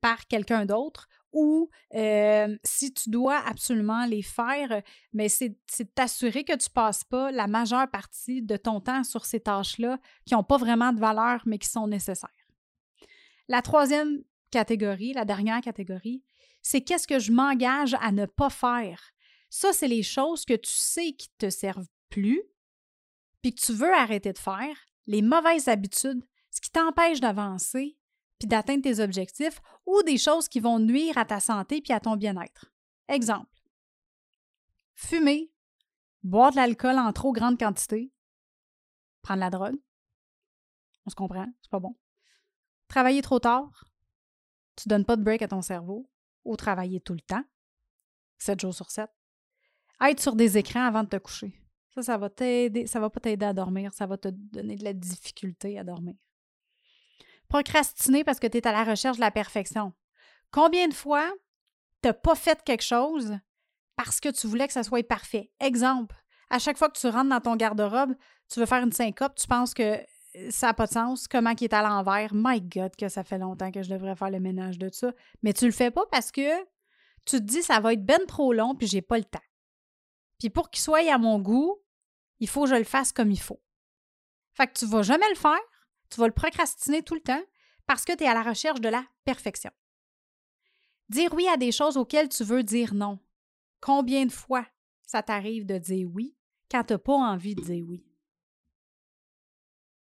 par 0.00 0.26
quelqu'un 0.26 0.66
d'autre 0.66 1.08
ou 1.32 1.68
euh, 1.94 2.56
si 2.64 2.92
tu 2.92 3.10
dois 3.10 3.38
absolument 3.46 4.06
les 4.06 4.22
faire, 4.22 4.82
mais 5.12 5.28
c'est 5.28 5.58
t'assurer 5.94 6.44
que 6.44 6.56
tu 6.56 6.68
ne 6.70 6.72
passes 6.72 7.04
pas 7.04 7.30
la 7.30 7.46
majeure 7.46 7.88
partie 7.90 8.42
de 8.42 8.56
ton 8.56 8.80
temps 8.80 9.04
sur 9.04 9.24
ces 9.24 9.40
tâches-là 9.40 9.98
qui 10.24 10.34
n'ont 10.34 10.44
pas 10.44 10.56
vraiment 10.56 10.92
de 10.92 10.98
valeur, 10.98 11.42
mais 11.44 11.58
qui 11.58 11.68
sont 11.68 11.86
nécessaires. 11.86 12.30
La 13.48 13.62
troisième 13.62 14.22
catégorie, 14.50 15.12
la 15.12 15.24
dernière 15.24 15.60
catégorie, 15.60 16.22
c'est 16.62 16.82
qu'est-ce 16.82 17.06
que 17.06 17.18
je 17.18 17.32
m'engage 17.32 17.94
à 18.00 18.12
ne 18.12 18.26
pas 18.26 18.50
faire. 18.50 19.12
Ça, 19.50 19.72
c'est 19.72 19.88
les 19.88 20.02
choses 20.02 20.44
que 20.44 20.54
tu 20.54 20.70
sais 20.70 21.12
qui 21.12 21.28
ne 21.40 21.48
te 21.48 21.50
servent 21.50 21.88
plus, 22.10 22.42
puis 23.42 23.54
que 23.54 23.60
tu 23.60 23.72
veux 23.72 23.92
arrêter 23.94 24.32
de 24.32 24.38
faire, 24.38 24.76
les 25.06 25.22
mauvaises 25.22 25.68
habitudes, 25.68 26.22
ce 26.50 26.60
qui 26.60 26.70
t'empêche 26.70 27.20
d'avancer, 27.20 27.96
puis 28.38 28.48
d'atteindre 28.48 28.82
tes 28.82 29.00
objectifs, 29.00 29.60
ou 29.86 30.02
des 30.02 30.18
choses 30.18 30.48
qui 30.48 30.60
vont 30.60 30.78
nuire 30.78 31.16
à 31.18 31.24
ta 31.24 31.40
santé 31.40 31.80
puis 31.80 31.92
à 31.92 32.00
ton 32.00 32.16
bien-être. 32.16 32.66
Exemple. 33.08 33.50
Fumer, 34.94 35.50
boire 36.22 36.50
de 36.50 36.56
l'alcool 36.56 36.98
en 36.98 37.12
trop 37.12 37.32
grande 37.32 37.58
quantité, 37.58 38.12
prendre 39.22 39.40
la 39.40 39.50
drogue. 39.50 39.78
On 41.06 41.10
se 41.10 41.14
comprend, 41.14 41.46
c'est 41.62 41.70
pas 41.70 41.80
bon. 41.80 41.96
Travailler 42.88 43.22
trop 43.22 43.38
tard, 43.38 43.84
tu 44.76 44.88
donnes 44.88 45.04
pas 45.04 45.16
de 45.16 45.22
break 45.22 45.42
à 45.42 45.48
ton 45.48 45.62
cerveau, 45.62 46.08
ou 46.48 46.56
travailler 46.56 47.00
tout 47.00 47.14
le 47.14 47.20
temps, 47.20 47.44
7 48.38 48.60
jours 48.60 48.74
sur 48.74 48.90
7. 48.90 49.08
Être 50.00 50.20
sur 50.20 50.34
des 50.34 50.56
écrans 50.56 50.84
avant 50.84 51.02
de 51.02 51.08
te 51.08 51.16
coucher. 51.16 51.52
Ça, 51.94 52.02
ça 52.02 52.18
va 52.18 52.30
t'aider, 52.30 52.86
ça 52.86 53.00
va 53.00 53.10
pas 53.10 53.20
t'aider 53.20 53.46
à 53.46 53.52
dormir, 53.52 53.92
ça 53.92 54.06
va 54.06 54.16
te 54.16 54.28
donner 54.28 54.76
de 54.76 54.84
la 54.84 54.92
difficulté 54.92 55.78
à 55.78 55.84
dormir. 55.84 56.14
Procrastiner 57.48 58.24
parce 58.24 58.38
que 58.38 58.46
tu 58.46 58.58
es 58.58 58.66
à 58.66 58.72
la 58.72 58.84
recherche 58.84 59.16
de 59.16 59.22
la 59.22 59.30
perfection. 59.30 59.92
Combien 60.50 60.88
de 60.88 60.94
fois 60.94 61.30
tu 62.02 62.08
n'as 62.08 62.14
pas 62.14 62.34
fait 62.34 62.62
quelque 62.62 62.84
chose 62.84 63.36
parce 63.96 64.20
que 64.20 64.28
tu 64.28 64.46
voulais 64.46 64.66
que 64.66 64.72
ça 64.72 64.82
soit 64.84 65.06
parfait? 65.06 65.50
Exemple, 65.60 66.16
à 66.50 66.58
chaque 66.58 66.78
fois 66.78 66.88
que 66.88 66.98
tu 66.98 67.08
rentres 67.08 67.30
dans 67.30 67.40
ton 67.40 67.56
garde-robe, 67.56 68.14
tu 68.48 68.60
veux 68.60 68.66
faire 68.66 68.82
une 68.82 68.92
syncope, 68.92 69.34
tu 69.34 69.46
penses 69.46 69.74
que 69.74 69.98
ça 70.50 70.68
n'a 70.68 70.74
pas 70.74 70.86
de 70.86 70.92
sens. 70.92 71.28
Comment 71.28 71.54
qui 71.54 71.64
est 71.64 71.74
à 71.74 71.82
l'envers? 71.82 72.30
My 72.32 72.60
God, 72.60 72.94
que 72.96 73.08
ça 73.08 73.24
fait 73.24 73.38
longtemps 73.38 73.70
que 73.70 73.82
je 73.82 73.90
devrais 73.90 74.16
faire 74.16 74.30
le 74.30 74.40
ménage 74.40 74.78
de 74.78 74.88
ça. 74.90 75.12
Mais 75.42 75.52
tu 75.52 75.64
le 75.66 75.72
fais 75.72 75.90
pas 75.90 76.04
parce 76.10 76.30
que 76.30 76.58
tu 77.24 77.36
te 77.36 77.42
dis 77.42 77.62
ça 77.62 77.80
va 77.80 77.92
être 77.92 78.04
ben 78.04 78.24
trop 78.26 78.52
long 78.52 78.74
puis 78.74 78.86
j'ai 78.86 79.02
pas 79.02 79.18
le 79.18 79.24
temps. 79.24 79.38
Puis 80.38 80.50
pour 80.50 80.70
qu'il 80.70 80.82
soit 80.82 81.10
à 81.12 81.18
mon 81.18 81.38
goût, 81.38 81.78
il 82.40 82.48
faut 82.48 82.64
que 82.64 82.70
je 82.70 82.74
le 82.76 82.84
fasse 82.84 83.12
comme 83.12 83.30
il 83.30 83.40
faut. 83.40 83.62
Fait 84.54 84.66
que 84.66 84.78
tu 84.78 84.86
vas 84.86 85.02
jamais 85.02 85.28
le 85.30 85.36
faire, 85.36 85.58
tu 86.10 86.20
vas 86.20 86.26
le 86.26 86.32
procrastiner 86.32 87.02
tout 87.02 87.14
le 87.14 87.20
temps 87.20 87.42
parce 87.86 88.04
que 88.04 88.14
tu 88.14 88.24
es 88.24 88.28
à 88.28 88.34
la 88.34 88.42
recherche 88.42 88.80
de 88.80 88.88
la 88.88 89.04
perfection. 89.24 89.70
Dire 91.08 91.32
oui 91.34 91.48
à 91.48 91.56
des 91.56 91.72
choses 91.72 91.96
auxquelles 91.96 92.28
tu 92.28 92.44
veux 92.44 92.62
dire 92.62 92.94
non. 92.94 93.18
Combien 93.80 94.26
de 94.26 94.32
fois 94.32 94.66
ça 95.02 95.22
t'arrive 95.22 95.64
de 95.64 95.78
dire 95.78 96.08
oui 96.12 96.36
quand 96.70 96.84
tu 96.84 96.92
n'as 96.92 96.98
pas 96.98 97.14
envie 97.14 97.54
de 97.54 97.62
dire 97.62 97.84
oui? 97.88 98.07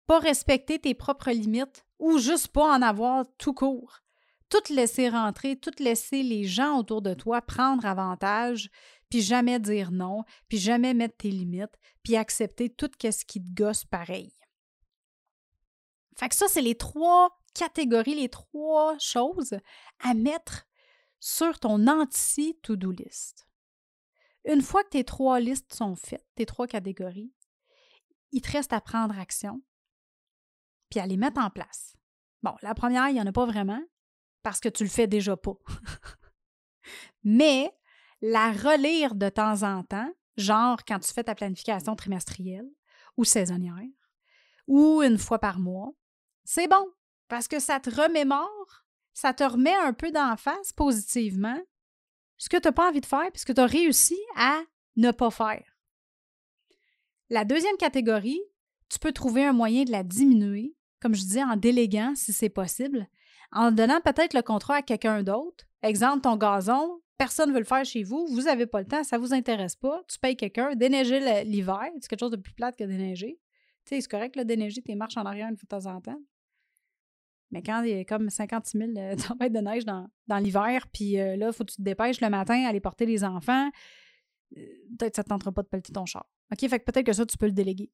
Pas 0.07 0.19
respecter 0.19 0.79
tes 0.79 0.95
propres 0.95 1.31
limites 1.31 1.85
ou 1.99 2.19
juste 2.19 2.49
pas 2.49 2.77
en 2.77 2.83
avoir 2.83 3.25
tout 3.39 3.55
court. 3.55 4.01
Tout 4.49 4.73
laisser 4.73 5.09
rentrer, 5.09 5.57
tout 5.57 5.73
laisser 5.79 6.23
les 6.23 6.45
gens 6.45 6.79
autour 6.79 7.01
de 7.01 7.15
toi 7.15 7.41
prendre 7.41 7.87
avantage, 7.87 8.71
puis 9.09 9.23
jamais 9.23 9.59
dire 9.59 9.93
non, 9.93 10.25
puis 10.49 10.59
jamais 10.59 10.95
mettre 10.95 11.17
tes 11.19 11.31
limites, 11.31 11.79
puis 12.03 12.17
accepter 12.17 12.69
tout 12.69 12.91
ce 13.01 13.25
qui 13.25 13.41
te 13.41 13.55
gosse 13.55 13.85
pareil. 13.85 14.33
Fait 16.19 16.29
que 16.29 16.35
ça, 16.35 16.49
c'est 16.49 16.63
les 16.63 16.75
trois 16.75 17.39
catégories, 17.55 18.15
les 18.15 18.29
trois 18.29 18.99
choses 18.99 19.57
à 20.01 20.15
mettre 20.15 20.67
sur 21.21 21.59
ton 21.61 21.87
anti-to-do 21.87 22.91
list. 22.91 23.49
Une 24.45 24.63
fois 24.63 24.83
que 24.83 24.91
tes 24.91 25.05
trois 25.05 25.41
listes 25.41 25.73
sont 25.73 25.95
faites, 25.95 26.27
tes 26.35 26.47
trois 26.47 26.67
catégories, 26.67 27.33
il 28.33 28.41
te 28.41 28.51
reste 28.51 28.73
à 28.73 28.81
prendre 28.81 29.19
action 29.19 29.63
puis 30.93 31.01
à 31.01 31.07
les 31.07 31.17
mettre 31.17 31.41
en 31.41 31.49
place. 31.49 31.97
Bon, 32.43 32.55
la 32.61 32.75
première, 32.75 33.09
il 33.09 33.15
n'y 33.15 33.21
en 33.21 33.27
a 33.27 33.33
pas 33.33 33.47
vraiment 33.47 33.83
parce 34.43 34.61
que 34.61 34.69
tu 34.69 34.85
le 34.85 34.91
fais 34.91 35.07
déjà 35.07 35.39
pas. 35.39 35.57
Mais 37.25 37.75
la 38.21 38.53
relire 38.53 39.15
de 39.15 39.31
temps 39.31 39.63
en 39.63 39.85
temps, 39.85 40.13
genre 40.37 40.85
quand 40.87 40.99
tu 40.99 41.11
fais 41.11 41.25
ta 41.25 41.35
planification 41.35 41.97
trimestrielle 41.97 42.69
ou 43.17 43.25
saisonnière, 43.25 43.89
ou 44.67 45.03
une 45.03 45.17
fois 45.17 45.39
par 45.39 45.61
mois, 45.61 45.93
c'est 46.45 46.69
bon 46.69 46.87
parce 47.29 47.49
que 47.49 47.59
ça 47.59 47.81
te 47.81 47.89
remémore, 47.89 48.85
ça 49.15 49.33
te 49.33 49.45
remet 49.45 49.75
un 49.75 49.95
peu 49.95 50.11
d'en 50.11 50.37
face 50.37 50.75
positivement 50.75 51.59
ce 52.37 52.51
que 52.51 52.59
tu 52.59 52.69
n'as 52.69 52.73
pas 52.73 52.91
envie 52.91 53.01
de 53.01 53.07
faire 53.07 53.31
puis 53.33 53.41
ce 53.41 53.47
que 53.47 53.53
tu 53.55 53.63
as 53.63 53.67
réussi 53.67 54.21
à 54.37 54.61
ne 54.97 55.11
pas 55.11 55.31
faire. 55.31 55.65
La 57.31 57.47
deuxième 57.47 57.79
catégorie, 57.79 58.43
tu 58.91 58.99
peux 58.99 59.13
trouver 59.13 59.47
un 59.47 59.55
moyen 59.55 59.85
de 59.85 59.91
la 59.91 60.03
diminuer, 60.03 60.77
comme 61.03 61.15
je 61.15 61.25
dis, 61.25 61.43
en 61.43 61.57
déléguant 61.57 62.15
si 62.15 62.33
c'est 62.33 62.49
possible, 62.49 63.09
en 63.51 63.73
donnant 63.73 64.01
peut-être 64.01 64.35
le 64.35 64.43
contrat 64.43 64.77
à 64.77 64.83
quelqu'un 64.83 65.23
d'autre. 65.23 65.65
Exemple, 65.83 66.23
ton 66.23 66.37
gazon, 66.37 67.01
personne 67.19 67.49
ne 67.49 67.55
veut 67.55 67.61
le 67.61 67.67
faire 67.67 67.85
chez 67.85 68.05
vous, 68.05 68.27
vous 68.29 68.43
n'avez 68.43 68.67
pas 68.67 68.81
le 68.81 68.87
temps, 68.87 69.03
ça 69.03 69.19
ne 69.19 69.23
vous 69.23 69.35
intéresse 69.35 69.77
pas, 69.77 70.03
tu 70.09 70.19
payes 70.19 70.37
quelqu'un, 70.37 70.75
déneiger 70.77 71.45
l'hiver, 71.45 71.91
c'est 72.01 72.09
quelque 72.09 72.21
chose 72.21 72.31
de 72.31 72.37
plus 72.37 72.55
plate 72.55 72.77
que 72.77 72.85
déneiger. 72.85 73.39
Tu 73.85 73.97
sais, 73.97 74.01
c'est 74.01 74.09
correct, 74.09 74.37
le 74.37 74.45
déneiger 74.45 74.81
tes 74.81 74.95
marches 74.95 75.17
en 75.17 75.25
arrière 75.25 75.49
une 75.49 75.57
fois 75.57 75.79
de 75.79 75.85
temps 75.85 75.93
en 75.93 76.01
temps. 76.01 76.21
Mais 77.51 77.63
quand 77.63 77.83
il 77.83 77.91
y 77.91 78.01
a 78.01 78.05
comme 78.05 78.31
56 78.31 78.79
000 78.79 78.91
euh, 78.97 79.17
tempêtes 79.29 79.53
de 79.53 79.59
neige 79.59 79.85
dans, 79.85 80.39
l'hiver, 80.39 80.87
puis 80.93 81.21
euh, 81.21 81.37
là, 81.37 81.49
il 81.49 81.53
faut 81.53 81.65
que 81.65 81.71
tu 81.71 81.77
te 81.77 81.83
dépêches 81.83 82.21
le 82.21 82.31
matin 82.31 82.65
aller 82.65 82.81
porter 82.81 83.07
les 83.07 83.25
enfants, 83.25 83.71
euh, 84.57 84.61
peut-être 84.99 85.13
que 85.13 85.17
ça 85.17 85.23
ne 85.23 85.25
te 85.25 85.29
tentera 85.29 85.53
pas 85.53 85.63
de 85.63 85.69
pelleter 85.69 85.93
ton 85.93 86.07
char. 86.07 86.27
OK? 86.51 86.69
Fait 86.69 86.79
que 86.79 86.85
peut-être 86.85 87.07
que 87.07 87.13
ça, 87.13 87.27
tu 87.27 87.37
peux 87.37 87.47
le 87.47 87.53
déléguer. 87.53 87.91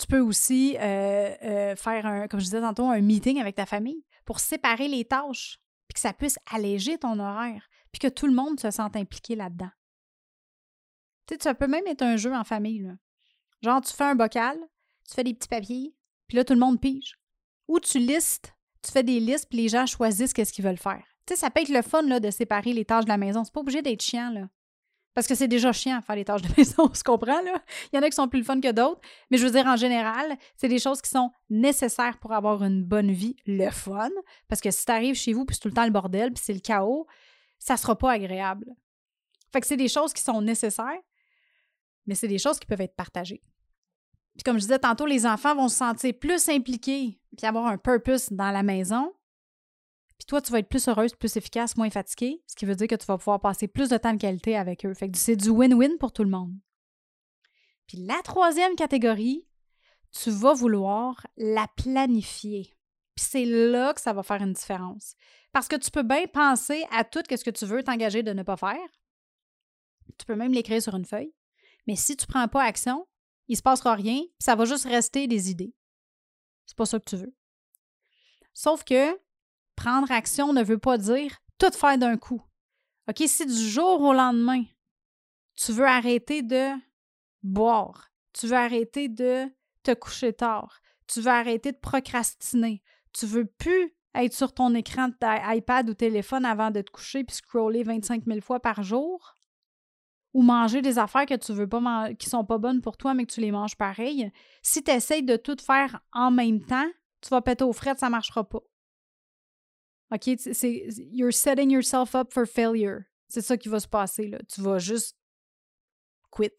Tu 0.00 0.06
peux 0.06 0.20
aussi 0.20 0.76
faire, 0.78 2.06
un, 2.06 2.26
comme 2.26 2.40
je 2.40 2.46
disais 2.46 2.60
tantôt, 2.60 2.88
un 2.88 3.02
meeting 3.02 3.38
avec 3.38 3.56
ta 3.56 3.66
famille 3.66 4.02
pour 4.24 4.40
séparer 4.40 4.88
les 4.88 5.04
tâches, 5.04 5.58
puis 5.86 5.94
que 5.94 6.00
ça 6.00 6.14
puisse 6.14 6.38
alléger 6.50 6.96
ton 6.96 7.18
horaire, 7.18 7.68
puis 7.92 7.98
que 7.98 8.08
tout 8.08 8.26
le 8.26 8.32
monde 8.32 8.58
se 8.58 8.70
sente 8.70 8.96
impliqué 8.96 9.36
là-dedans. 9.36 9.70
Tu 11.26 11.34
sais, 11.34 11.40
ça 11.42 11.54
peut 11.54 11.66
même 11.66 11.86
être 11.86 12.02
un 12.02 12.16
jeu 12.16 12.34
en 12.34 12.44
famille. 12.44 12.78
Là. 12.78 12.92
Genre, 13.60 13.82
tu 13.82 13.92
fais 13.92 14.04
un 14.04 14.14
bocal, 14.14 14.58
tu 15.06 15.14
fais 15.14 15.24
des 15.24 15.34
petits 15.34 15.48
papiers, 15.48 15.94
puis 16.28 16.36
là, 16.36 16.44
tout 16.44 16.54
le 16.54 16.60
monde 16.60 16.80
pige. 16.80 17.18
Ou 17.68 17.78
tu 17.78 17.98
listes, 17.98 18.54
tu 18.82 18.90
fais 18.90 19.02
des 19.02 19.20
listes, 19.20 19.48
puis 19.50 19.58
les 19.58 19.68
gens 19.68 19.84
choisissent 19.84 20.32
qu'est-ce 20.32 20.52
qu'ils 20.52 20.64
veulent 20.64 20.78
faire. 20.78 21.04
Tu 21.26 21.34
sais, 21.34 21.40
ça 21.40 21.50
peut 21.50 21.60
être 21.60 21.68
le 21.68 21.82
fun 21.82 22.02
là, 22.02 22.20
de 22.20 22.30
séparer 22.30 22.72
les 22.72 22.86
tâches 22.86 23.04
de 23.04 23.10
la 23.10 23.18
maison. 23.18 23.44
C'est 23.44 23.52
pas 23.52 23.60
obligé 23.60 23.82
d'être 23.82 24.02
chiant, 24.02 24.30
là. 24.30 24.48
Parce 25.14 25.26
que 25.26 25.34
c'est 25.34 25.48
déjà 25.48 25.72
chiant 25.72 25.98
de 25.98 26.04
faire 26.04 26.16
les 26.16 26.24
tâches 26.24 26.42
de 26.42 26.48
maison, 26.56 26.88
on 26.90 26.94
se 26.94 27.02
comprend, 27.02 27.42
là. 27.42 27.62
Il 27.92 27.96
y 27.96 27.98
en 27.98 28.02
a 28.02 28.08
qui 28.08 28.14
sont 28.14 28.28
plus 28.28 28.38
le 28.40 28.44
fun 28.44 28.60
que 28.60 28.70
d'autres. 28.70 29.00
Mais 29.30 29.38
je 29.38 29.44
veux 29.44 29.50
dire, 29.50 29.66
en 29.66 29.76
général, 29.76 30.36
c'est 30.56 30.68
des 30.68 30.78
choses 30.78 31.00
qui 31.02 31.10
sont 31.10 31.30
nécessaires 31.48 32.18
pour 32.18 32.32
avoir 32.32 32.62
une 32.62 32.84
bonne 32.84 33.10
vie, 33.10 33.36
le 33.46 33.70
fun. 33.70 34.10
Parce 34.48 34.60
que 34.60 34.70
si 34.70 34.84
tu 34.84 34.92
arrives 34.92 35.16
chez 35.16 35.32
vous, 35.32 35.44
puis 35.44 35.54
c'est 35.56 35.62
tout 35.62 35.68
le 35.68 35.74
temps 35.74 35.84
le 35.84 35.90
bordel, 35.90 36.32
puis 36.32 36.42
c'est 36.44 36.54
le 36.54 36.60
chaos, 36.60 37.06
ça 37.58 37.76
sera 37.76 37.96
pas 37.96 38.12
agréable. 38.12 38.66
Fait 39.52 39.60
que 39.60 39.66
c'est 39.66 39.76
des 39.76 39.88
choses 39.88 40.12
qui 40.12 40.22
sont 40.22 40.40
nécessaires, 40.40 41.00
mais 42.06 42.14
c'est 42.14 42.28
des 42.28 42.38
choses 42.38 42.58
qui 42.58 42.66
peuvent 42.66 42.80
être 42.80 42.94
partagées. 42.94 43.42
Puis 44.36 44.44
comme 44.44 44.56
je 44.56 44.62
disais 44.62 44.78
tantôt, 44.78 45.06
les 45.06 45.26
enfants 45.26 45.54
vont 45.54 45.68
se 45.68 45.76
sentir 45.76 46.14
plus 46.18 46.48
impliqués, 46.48 47.20
puis 47.36 47.46
avoir 47.46 47.66
un 47.66 47.78
purpose 47.78 48.30
dans 48.30 48.50
la 48.50 48.62
maison. 48.62 49.12
Puis 50.20 50.26
toi, 50.26 50.42
tu 50.42 50.52
vas 50.52 50.58
être 50.58 50.68
plus 50.68 50.86
heureuse, 50.86 51.14
plus 51.14 51.34
efficace, 51.38 51.78
moins 51.78 51.88
fatiguée, 51.88 52.42
ce 52.46 52.54
qui 52.54 52.66
veut 52.66 52.74
dire 52.74 52.88
que 52.88 52.94
tu 52.94 53.06
vas 53.06 53.16
pouvoir 53.16 53.40
passer 53.40 53.68
plus 53.68 53.88
de 53.88 53.96
temps 53.96 54.12
de 54.12 54.20
qualité 54.20 54.54
avec 54.54 54.84
eux. 54.84 54.92
Fait 54.92 55.10
que 55.10 55.16
c'est 55.16 55.34
du 55.34 55.48
win-win 55.48 55.96
pour 55.96 56.12
tout 56.12 56.24
le 56.24 56.28
monde. 56.28 56.52
Puis 57.86 57.96
la 57.96 58.20
troisième 58.22 58.76
catégorie, 58.76 59.48
tu 60.12 60.30
vas 60.30 60.52
vouloir 60.52 61.26
la 61.38 61.66
planifier. 61.74 62.76
Puis 63.14 63.24
c'est 63.30 63.46
là 63.46 63.94
que 63.94 64.00
ça 64.02 64.12
va 64.12 64.22
faire 64.22 64.42
une 64.42 64.52
différence. 64.52 65.14
Parce 65.52 65.68
que 65.68 65.76
tu 65.76 65.90
peux 65.90 66.02
bien 66.02 66.26
penser 66.26 66.84
à 66.90 67.02
tout 67.02 67.22
ce 67.26 67.42
que 67.42 67.50
tu 67.50 67.64
veux 67.64 67.82
t'engager 67.82 68.22
de 68.22 68.34
ne 68.34 68.42
pas 68.42 68.58
faire. 68.58 68.76
Tu 70.18 70.26
peux 70.26 70.36
même 70.36 70.52
l'écrire 70.52 70.82
sur 70.82 70.94
une 70.94 71.06
feuille. 71.06 71.32
Mais 71.86 71.96
si 71.96 72.14
tu 72.18 72.26
ne 72.28 72.30
prends 72.30 72.46
pas 72.46 72.64
action, 72.64 73.08
il 73.48 73.52
ne 73.52 73.56
se 73.56 73.62
passera 73.62 73.94
rien, 73.94 74.20
ça 74.38 74.54
va 74.54 74.66
juste 74.66 74.84
rester 74.84 75.26
des 75.28 75.50
idées. 75.50 75.74
C'est 76.66 76.76
pas 76.76 76.84
ça 76.84 77.00
que 77.00 77.08
tu 77.08 77.16
veux. 77.16 77.34
Sauf 78.52 78.84
que 78.84 79.18
prendre 79.80 80.12
action 80.12 80.52
ne 80.52 80.62
veut 80.62 80.78
pas 80.78 80.98
dire 80.98 81.38
tout 81.58 81.72
faire 81.72 81.96
d'un 81.96 82.18
coup. 82.18 82.42
OK, 83.08 83.22
si 83.26 83.46
du 83.46 83.68
jour 83.70 84.02
au 84.02 84.12
lendemain, 84.12 84.64
tu 85.54 85.72
veux 85.72 85.86
arrêter 85.86 86.42
de 86.42 86.68
boire, 87.42 88.10
tu 88.34 88.46
veux 88.46 88.56
arrêter 88.56 89.08
de 89.08 89.46
te 89.82 89.94
coucher 89.94 90.34
tard, 90.34 90.80
tu 91.06 91.22
veux 91.22 91.30
arrêter 91.30 91.72
de 91.72 91.78
procrastiner, 91.78 92.82
tu 93.14 93.24
veux 93.24 93.46
plus 93.46 93.94
être 94.14 94.34
sur 94.34 94.52
ton 94.52 94.74
écran 94.74 95.08
de 95.08 95.56
iPad 95.56 95.88
ou 95.88 95.94
téléphone 95.94 96.44
avant 96.44 96.70
de 96.70 96.82
te 96.82 96.90
coucher 96.90 97.24
puis 97.24 97.36
scroller 97.36 97.82
25 97.82 98.24
000 98.26 98.40
fois 98.42 98.60
par 98.60 98.82
jour, 98.82 99.34
ou 100.34 100.42
manger 100.42 100.82
des 100.82 100.98
affaires 100.98 101.24
que 101.24 101.34
tu 101.34 101.54
veux 101.54 101.68
pas 101.68 102.12
qui 102.18 102.28
sont 102.28 102.44
pas 102.44 102.58
bonnes 102.58 102.82
pour 102.82 102.98
toi, 102.98 103.14
mais 103.14 103.24
que 103.24 103.32
tu 103.32 103.40
les 103.40 103.50
manges 103.50 103.76
pareil, 103.76 104.30
si 104.60 104.84
tu 104.84 104.90
essayes 104.90 105.22
de 105.22 105.36
tout 105.36 105.56
faire 105.58 106.00
en 106.12 106.30
même 106.30 106.60
temps, 106.60 106.88
tu 107.22 107.30
vas 107.30 107.40
péter 107.40 107.64
aux 107.64 107.72
frettes, 107.72 107.98
ça 107.98 108.10
marchera 108.10 108.46
pas. 108.46 108.60
OK? 110.12 110.30
C'est, 110.38 110.88
you're 111.12 111.32
setting 111.32 111.70
yourself 111.70 112.14
up 112.14 112.32
for 112.32 112.46
failure. 112.46 113.04
C'est 113.28 113.42
ça 113.42 113.56
qui 113.56 113.68
va 113.68 113.78
se 113.78 113.88
passer, 113.88 114.26
là. 114.26 114.38
Tu 114.48 114.60
vas 114.60 114.78
juste 114.78 115.16
quit. 116.30 116.50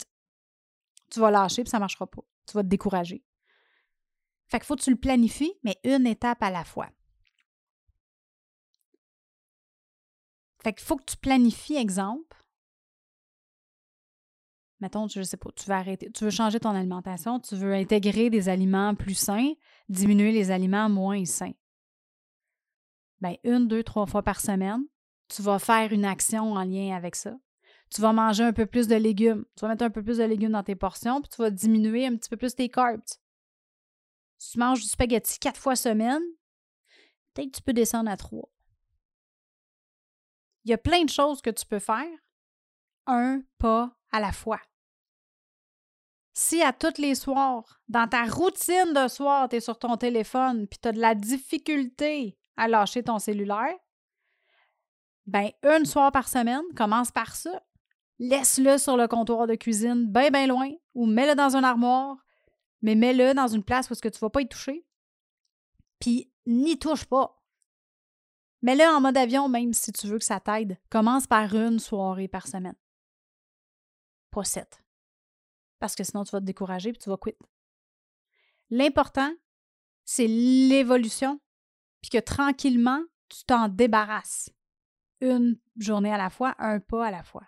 Tu 1.09 1.19
vas 1.19 1.31
lâcher, 1.31 1.63
puis 1.63 1.69
ça 1.69 1.79
marchera 1.79 2.07
pas. 2.07 2.21
Tu 2.47 2.53
vas 2.53 2.63
te 2.63 2.69
décourager. 2.69 3.23
Fait 4.47 4.59
qu'il 4.59 4.65
faut 4.65 4.75
que 4.75 4.83
tu 4.83 4.91
le 4.91 4.97
planifies, 4.97 5.53
mais 5.63 5.77
une 5.83 6.07
étape 6.07 6.41
à 6.43 6.49
la 6.49 6.63
fois. 6.63 6.89
Fait 10.63 10.73
qu'il 10.73 10.85
faut 10.85 10.97
que 10.97 11.05
tu 11.05 11.17
planifies, 11.17 11.75
exemple, 11.75 12.37
mettons, 14.79 15.07
je 15.07 15.21
sais 15.21 15.37
pas, 15.37 15.49
tu 15.55 15.65
veux 15.65 15.75
arrêter, 15.75 16.11
tu 16.11 16.23
veux 16.23 16.29
changer 16.29 16.59
ton 16.59 16.71
alimentation, 16.71 17.39
tu 17.39 17.55
veux 17.55 17.73
intégrer 17.73 18.29
des 18.29 18.49
aliments 18.49 18.93
plus 18.95 19.15
sains, 19.15 19.53
diminuer 19.89 20.31
les 20.31 20.51
aliments 20.51 20.89
moins 20.89 21.23
sains. 21.25 21.53
Bien, 23.21 23.35
une, 23.43 23.67
deux, 23.67 23.83
trois 23.83 24.07
fois 24.07 24.23
par 24.23 24.41
semaine, 24.41 24.83
tu 25.27 25.41
vas 25.41 25.59
faire 25.59 25.93
une 25.93 26.05
action 26.05 26.53
en 26.53 26.63
lien 26.63 26.95
avec 26.95 27.15
ça. 27.15 27.37
Tu 27.93 28.01
vas 28.01 28.13
manger 28.13 28.43
un 28.43 28.53
peu 28.53 28.65
plus 28.65 28.87
de 28.87 28.95
légumes. 28.95 29.45
Tu 29.55 29.61
vas 29.61 29.67
mettre 29.67 29.83
un 29.83 29.89
peu 29.89 30.03
plus 30.03 30.17
de 30.17 30.23
légumes 30.23 30.51
dans 30.51 30.63
tes 30.63 30.75
portions, 30.75 31.21
puis 31.21 31.29
tu 31.29 31.41
vas 31.41 31.51
diminuer 31.51 32.07
un 32.07 32.15
petit 32.15 32.29
peu 32.29 32.37
plus 32.37 32.55
tes 32.55 32.69
carbs. 32.69 33.01
Si 34.37 34.53
tu 34.53 34.59
manges 34.59 34.81
du 34.81 34.87
spaghetti 34.87 35.37
quatre 35.39 35.59
fois 35.59 35.75
semaine, 35.75 36.21
peut-être 37.33 37.51
que 37.51 37.57
tu 37.57 37.61
peux 37.61 37.73
descendre 37.73 38.09
à 38.09 38.17
trois. 38.17 38.49
Il 40.63 40.71
y 40.71 40.73
a 40.73 40.77
plein 40.77 41.03
de 41.03 41.09
choses 41.09 41.41
que 41.41 41.49
tu 41.49 41.65
peux 41.65 41.79
faire, 41.79 42.07
un 43.07 43.41
pas 43.57 43.95
à 44.11 44.19
la 44.19 44.31
fois. 44.31 44.61
Si 46.33 46.61
à 46.61 46.71
tous 46.71 46.99
les 46.99 47.15
soirs, 47.15 47.81
dans 47.87 48.07
ta 48.07 48.23
routine 48.23 48.93
de 48.93 49.07
soir, 49.07 49.49
tu 49.49 49.57
es 49.57 49.59
sur 49.59 49.77
ton 49.77 49.97
téléphone 49.97 50.67
puis 50.67 50.79
tu 50.81 50.87
as 50.87 50.93
de 50.93 50.99
la 50.99 51.13
difficulté 51.13 52.37
à 52.57 52.67
lâcher 52.67 53.03
ton 53.03 53.19
cellulaire, 53.19 53.75
ben 55.25 55.51
une 55.63 55.85
soir 55.85 56.11
par 56.11 56.27
semaine, 56.27 56.63
commence 56.75 57.11
par 57.11 57.35
ça. 57.35 57.61
Laisse-le 58.19 58.77
sur 58.77 58.97
le 58.97 59.07
comptoir 59.07 59.47
de 59.47 59.55
cuisine, 59.55 60.11
bien, 60.11 60.29
bien 60.29 60.47
loin, 60.47 60.71
ou 60.93 61.05
mets-le 61.05 61.35
dans 61.35 61.55
une 61.55 61.63
armoire, 61.63 62.17
mais 62.81 62.95
mets-le 62.95 63.33
dans 63.33 63.47
une 63.47 63.63
place 63.63 63.89
où 63.89 63.95
ce 63.95 64.01
que 64.01 64.09
tu 64.09 64.19
vas 64.19 64.29
pas 64.29 64.41
y 64.41 64.47
toucher. 64.47 64.85
Puis 65.99 66.31
n'y 66.45 66.77
touche 66.77 67.05
pas. 67.05 67.41
Mets-le 68.61 68.83
en 68.83 69.01
mode 69.01 69.17
avion, 69.17 69.49
même 69.49 69.73
si 69.73 69.91
tu 69.91 70.07
veux 70.07 70.19
que 70.19 70.25
ça 70.25 70.39
t'aide. 70.39 70.77
Commence 70.89 71.25
par 71.25 71.55
une 71.55 71.79
soirée 71.79 72.27
par 72.27 72.47
semaine. 72.47 72.75
Pas 74.29 74.43
sept. 74.43 74.83
Parce 75.79 75.95
que 75.95 76.03
sinon, 76.03 76.23
tu 76.23 76.31
vas 76.31 76.39
te 76.39 76.45
décourager 76.45 76.89
et 76.89 76.93
tu 76.93 77.09
vas 77.09 77.17
quitter. 77.17 77.39
L'important, 78.69 79.33
c'est 80.05 80.27
l'évolution, 80.27 81.39
puis 82.01 82.09
que 82.09 82.17
tranquillement, 82.17 83.03
tu 83.29 83.43
t'en 83.45 83.69
débarrasses. 83.69 84.49
Une 85.21 85.59
journée 85.77 86.11
à 86.11 86.17
la 86.17 86.29
fois, 86.29 86.55
un 86.57 86.79
pas 86.79 87.07
à 87.07 87.11
la 87.11 87.23
fois. 87.23 87.47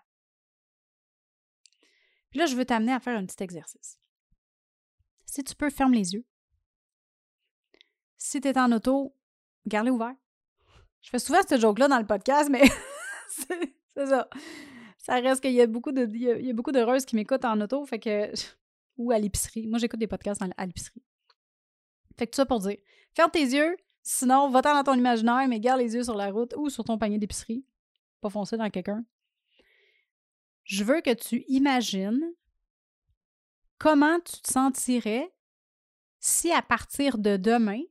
Puis 2.29 2.39
là, 2.39 2.45
je 2.45 2.55
veux 2.55 2.65
t'amener 2.65 2.93
à 2.93 2.99
faire 2.99 3.17
un 3.17 3.25
petit 3.25 3.43
exercice. 3.43 3.99
Si 5.25 5.43
tu 5.43 5.55
peux, 5.55 5.69
ferme 5.69 5.93
les 5.93 6.13
yeux. 6.13 6.25
Si 8.17 8.39
tu 8.39 8.47
es 8.47 8.57
en 8.57 8.71
auto, 8.71 9.15
garde-les 9.65 9.91
ouverts. 9.91 10.15
Je 11.01 11.09
fais 11.09 11.19
souvent 11.19 11.39
ce 11.47 11.59
joke-là 11.59 11.87
dans 11.87 11.99
le 11.99 12.05
podcast, 12.05 12.49
mais 12.49 12.63
c'est 13.27 13.75
ça. 13.95 14.29
Ça 14.97 15.15
reste 15.15 15.41
qu'il 15.41 15.51
y 15.51 15.61
a 15.61 15.67
beaucoup 15.67 15.91
de, 15.91 16.07
il 16.11 16.45
y 16.45 16.49
a, 16.49 16.53
beaucoup 16.53 16.71
d'heureuses 16.71 17.05
qui 17.05 17.15
m'écoutent 17.15 17.45
en 17.45 17.59
auto, 17.59 17.85
fait 17.85 17.99
que 17.99 18.31
ou 18.97 19.11
à 19.11 19.19
l'épicerie. 19.19 19.67
Moi, 19.67 19.79
j'écoute 19.79 19.99
des 19.99 20.07
podcasts 20.07 20.41
à 20.41 20.65
l'épicerie. 20.65 21.03
Fait 22.17 22.27
que 22.27 22.31
tout 22.31 22.37
ça 22.37 22.45
pour 22.45 22.59
dire, 22.59 22.77
ferme 23.13 23.31
tes 23.31 23.41
yeux, 23.41 23.75
sinon, 24.03 24.49
va-t'en 24.49 24.75
dans 24.75 24.83
ton 24.83 24.97
imaginaire, 24.97 25.47
mais 25.47 25.59
garde 25.59 25.79
les 25.79 25.95
yeux 25.95 26.03
sur 26.03 26.15
la 26.15 26.29
route 26.29 26.53
ou 26.57 26.69
sur 26.69 26.83
ton 26.83 26.97
panier 26.97 27.17
d'épicerie. 27.17 27.65
Pas 28.21 28.29
foncer 28.29 28.57
dans 28.57 28.69
quelqu'un. 28.69 29.03
Je 30.63 30.83
veux 30.83 31.01
que 31.01 31.13
tu 31.13 31.43
imagines 31.47 32.23
comment 33.77 34.19
tu 34.19 34.41
te 34.41 34.51
sentirais 34.51 35.33
si 36.19 36.53
à 36.53 36.61
partir 36.61 37.17
de 37.17 37.35
demain, 37.35 37.81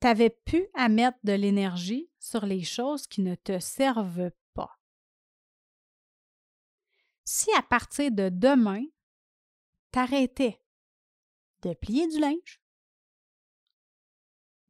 tu 0.00 0.06
avais 0.06 0.30
pu 0.30 0.68
à 0.74 0.88
mettre 0.88 1.18
de 1.24 1.32
l'énergie 1.32 2.08
sur 2.20 2.46
les 2.46 2.62
choses 2.62 3.08
qui 3.08 3.20
ne 3.20 3.34
te 3.34 3.58
servent 3.58 4.30
pas. 4.54 4.78
Si 7.24 7.52
à 7.56 7.62
partir 7.62 8.12
de 8.12 8.28
demain, 8.28 8.84
t'arrêtais 9.90 10.62
de 11.62 11.74
plier 11.74 12.06
du 12.06 12.20
linge, 12.20 12.61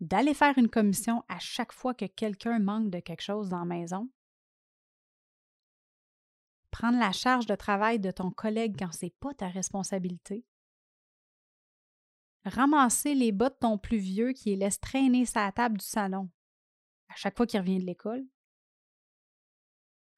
d'aller 0.02 0.34
faire 0.34 0.58
une 0.58 0.68
commission 0.68 1.24
à 1.28 1.38
chaque 1.38 1.72
fois 1.72 1.94
que 1.94 2.06
quelqu'un 2.06 2.58
manque 2.58 2.90
de 2.90 2.98
quelque 2.98 3.22
chose 3.22 3.48
dans 3.48 3.60
la 3.60 3.64
maison, 3.64 4.10
prendre 6.72 6.98
la 6.98 7.12
charge 7.12 7.46
de 7.46 7.54
travail 7.54 8.00
de 8.00 8.10
ton 8.10 8.32
collègue 8.32 8.74
quand 8.76 8.92
ce 8.92 9.06
n'est 9.06 9.14
pas 9.20 9.32
ta 9.32 9.46
responsabilité, 9.48 10.44
ramasser 12.44 13.14
les 13.14 13.30
bas 13.30 13.50
de 13.50 13.54
ton 13.54 13.78
plus 13.78 13.98
vieux 13.98 14.32
qui 14.32 14.56
laisse 14.56 14.80
traîner 14.80 15.24
sa 15.24 15.52
table 15.52 15.78
du 15.78 15.86
salon 15.86 16.28
à 17.08 17.14
chaque 17.14 17.36
fois 17.36 17.46
qu'il 17.46 17.60
revient 17.60 17.78
de 17.78 17.86
l'école, 17.86 18.26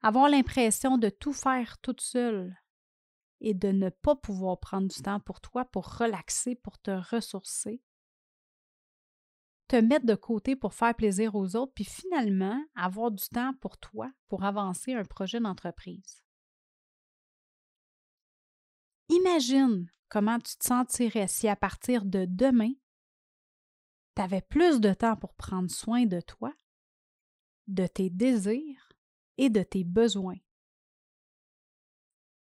avoir 0.00 0.31
l'impression 0.31 0.97
de 0.97 1.11
tout 1.11 1.35
faire 1.35 1.76
toute 1.79 2.00
seule 2.00 2.57
et 3.41 3.53
de 3.53 3.69
ne 3.69 3.91
pas 3.91 4.17
pouvoir 4.17 4.59
prendre 4.61 4.88
du 4.88 5.03
temps 5.03 5.21
pour 5.21 5.43
toi, 5.43 5.67
pour 5.67 5.99
relaxer, 5.99 6.55
pour 6.55 6.79
te 6.79 6.91
ressourcer, 6.91 7.83
mettre 9.76 10.07
de 10.07 10.14
côté 10.14 10.57
pour 10.57 10.75
faire 10.75 10.95
plaisir 10.95 11.35
aux 11.35 11.57
autres, 11.57 11.73
puis 11.75 11.85
finalement 11.85 12.62
avoir 12.75 13.11
du 13.11 13.25
temps 13.28 13.52
pour 13.61 13.78
toi, 13.78 14.11
pour 14.28 14.45
avancer 14.45 14.95
un 14.95 15.04
projet 15.04 15.40
d'entreprise? 15.40 16.23
Imagine 19.09 19.90
comment 20.09 20.38
tu 20.38 20.57
te 20.57 20.64
sentirais 20.64 21.28
si 21.28 21.49
à 21.49 21.57
partir 21.57 22.04
de 22.04 22.25
demain, 22.25 22.73
tu 24.16 24.23
avais 24.23 24.43
plus 24.43 24.81
de 24.81 24.93
temps 24.95 25.16
pour 25.16 25.35
prendre 25.35 25.71
soin 25.71 26.07
de 26.07 26.21
toi, 26.21 26.52
de 27.66 27.87
tes 27.87 28.11
désirs 28.11 28.93
et 29.37 29.50
de 29.50 29.62
tes 29.62 29.85
besoins 29.85 30.38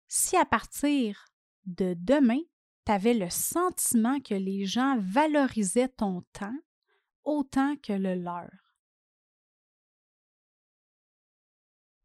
si 0.09 0.37
à 0.37 0.47
partir 0.47 1.27
de 1.67 1.95
demain, 1.95 2.41
tu 2.87 2.93
avais 2.93 3.15
le 3.15 3.29
sentiment 3.29 4.19
que 4.21 4.35
les 4.35 4.65
gens 4.65 4.99
valorisaient 5.01 5.91
ton 5.91 6.23
temps 6.33 6.59
autant 7.29 7.77
que 7.77 7.93
le 7.93 8.15
leur. 8.15 8.51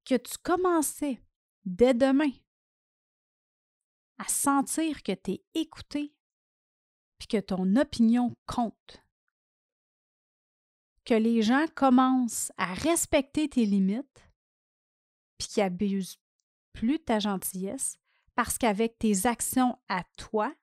Que 0.04 0.16
tu 0.16 0.38
commençais 0.38 1.24
dès 1.64 1.94
demain 1.94 2.32
à 4.18 4.26
sentir 4.26 5.02
que 5.02 5.14
tu 5.14 5.32
es 5.32 5.44
écouté 5.54 6.14
puis 7.18 7.28
que 7.30 7.40
ton 7.40 7.78
opinion 7.78 8.36
compte. 8.46 9.02
Que 11.06 11.14
les 11.14 11.42
gens 11.42 11.68
commencent 11.74 12.52
à 12.58 12.74
respecter 12.74 13.48
tes 13.48 13.66
limites 13.66 14.30
puis 15.38 15.48
qu'ils 15.48 15.64
abusent 15.64 16.20
plus 16.74 17.00
ta 17.00 17.20
gentillesse 17.20 17.98
parce 18.36 18.58
qu'avec 18.58 19.00
tes 19.00 19.26
actions 19.26 19.80
à 19.88 20.04
toi, 20.18 20.54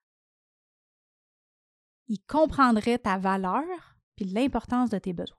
ils 2.09 2.23
comprendraient 2.27 2.99
ta 2.99 3.17
valeur 3.17 3.90
l'importance 4.25 4.91
de 4.91 4.99
tes 4.99 5.13
besoins. 5.13 5.37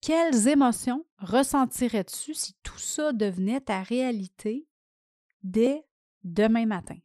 Quelles 0.00 0.48
émotions 0.48 1.06
ressentirais-tu 1.18 2.34
si 2.34 2.54
tout 2.62 2.78
ça 2.78 3.12
devenait 3.12 3.60
ta 3.60 3.82
réalité 3.82 4.66
dès 5.42 5.86
demain 6.24 6.66
matin? 6.66 6.98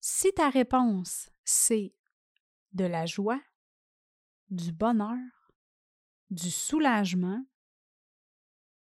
Si 0.00 0.32
ta 0.32 0.50
réponse, 0.50 1.30
c'est 1.44 1.94
de 2.72 2.84
la 2.84 3.06
joie, 3.06 3.40
du 4.50 4.72
bonheur, 4.72 5.18
du 6.30 6.50
soulagement, 6.50 7.44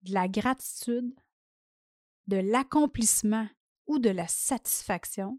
de 0.03 0.13
la 0.15 0.29
gratitude, 0.29 1.15
de 2.27 2.37
l'accomplissement 2.37 3.49
ou 3.87 3.99
de 3.99 4.11
la 4.11 4.29
satisfaction, 4.29 5.39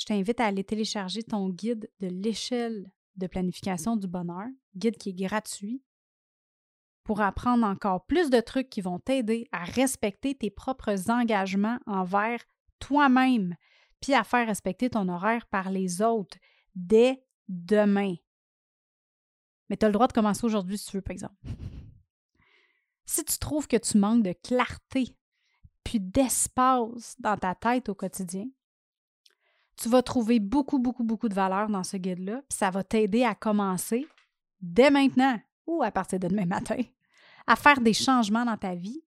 je 0.00 0.06
t'invite 0.06 0.40
à 0.40 0.46
aller 0.46 0.64
télécharger 0.64 1.22
ton 1.22 1.50
guide 1.50 1.90
de 2.00 2.06
l'échelle 2.06 2.90
de 3.16 3.26
planification 3.26 3.96
du 3.96 4.06
bonheur, 4.06 4.46
guide 4.74 4.96
qui 4.96 5.10
est 5.10 5.26
gratuit, 5.28 5.82
pour 7.04 7.20
apprendre 7.20 7.66
encore 7.66 8.06
plus 8.06 8.30
de 8.30 8.40
trucs 8.40 8.70
qui 8.70 8.80
vont 8.80 8.98
t'aider 8.98 9.46
à 9.52 9.62
respecter 9.64 10.34
tes 10.34 10.48
propres 10.48 11.10
engagements 11.10 11.78
envers 11.86 12.42
toi-même, 12.78 13.56
puis 14.00 14.14
à 14.14 14.24
faire 14.24 14.46
respecter 14.46 14.88
ton 14.88 15.06
horaire 15.10 15.46
par 15.48 15.70
les 15.70 16.00
autres 16.00 16.38
dès 16.74 17.22
demain. 17.48 18.14
Mais 19.68 19.76
tu 19.76 19.84
as 19.84 19.88
le 19.90 19.92
droit 19.92 20.08
de 20.08 20.14
commencer 20.14 20.46
aujourd'hui 20.46 20.78
si 20.78 20.86
tu 20.86 20.96
veux, 20.96 21.02
par 21.02 21.12
exemple. 21.12 21.36
Si 23.04 23.22
tu 23.22 23.38
trouves 23.38 23.68
que 23.68 23.76
tu 23.76 23.98
manques 23.98 24.22
de 24.22 24.32
clarté 24.32 25.14
puis 25.84 26.00
d'espace 26.00 27.16
dans 27.18 27.36
ta 27.36 27.54
tête 27.54 27.90
au 27.90 27.94
quotidien, 27.94 28.46
tu 29.80 29.88
vas 29.88 30.02
trouver 30.02 30.40
beaucoup, 30.40 30.78
beaucoup, 30.78 31.04
beaucoup 31.04 31.28
de 31.28 31.34
valeur 31.34 31.68
dans 31.68 31.84
ce 31.84 31.96
guide-là, 31.96 32.42
ça 32.50 32.70
va 32.70 32.84
t'aider 32.84 33.24
à 33.24 33.34
commencer 33.34 34.06
dès 34.60 34.90
maintenant 34.90 35.40
ou 35.66 35.82
à 35.82 35.90
partir 35.90 36.18
de 36.18 36.28
demain 36.28 36.46
matin 36.46 36.80
à 37.46 37.56
faire 37.56 37.80
des 37.80 37.94
changements 37.94 38.44
dans 38.44 38.56
ta 38.56 38.74
vie, 38.74 39.02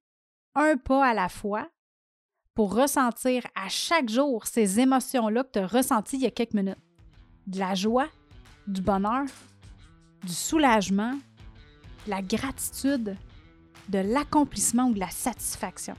un 0.55 0.75
pas 0.75 1.05
à 1.05 1.13
la 1.13 1.29
fois, 1.29 1.69
pour 2.55 2.75
ressentir 2.75 3.45
à 3.55 3.69
chaque 3.69 4.09
jour 4.09 4.45
ces 4.45 4.79
émotions-là 4.79 5.43
que 5.43 5.51
tu 5.53 5.59
as 5.59 5.67
ressenties 5.67 6.17
il 6.17 6.23
y 6.23 6.25
a 6.25 6.31
quelques 6.31 6.53
minutes. 6.53 6.77
De 7.47 7.59
la 7.59 7.73
joie, 7.73 8.07
du 8.67 8.81
bonheur, 8.81 9.25
du 10.23 10.33
soulagement, 10.33 11.13
de 12.05 12.09
la 12.09 12.21
gratitude, 12.21 13.15
de 13.89 13.99
l'accomplissement 13.99 14.87
ou 14.87 14.93
de 14.93 14.99
la 14.99 15.09
satisfaction. 15.09 15.95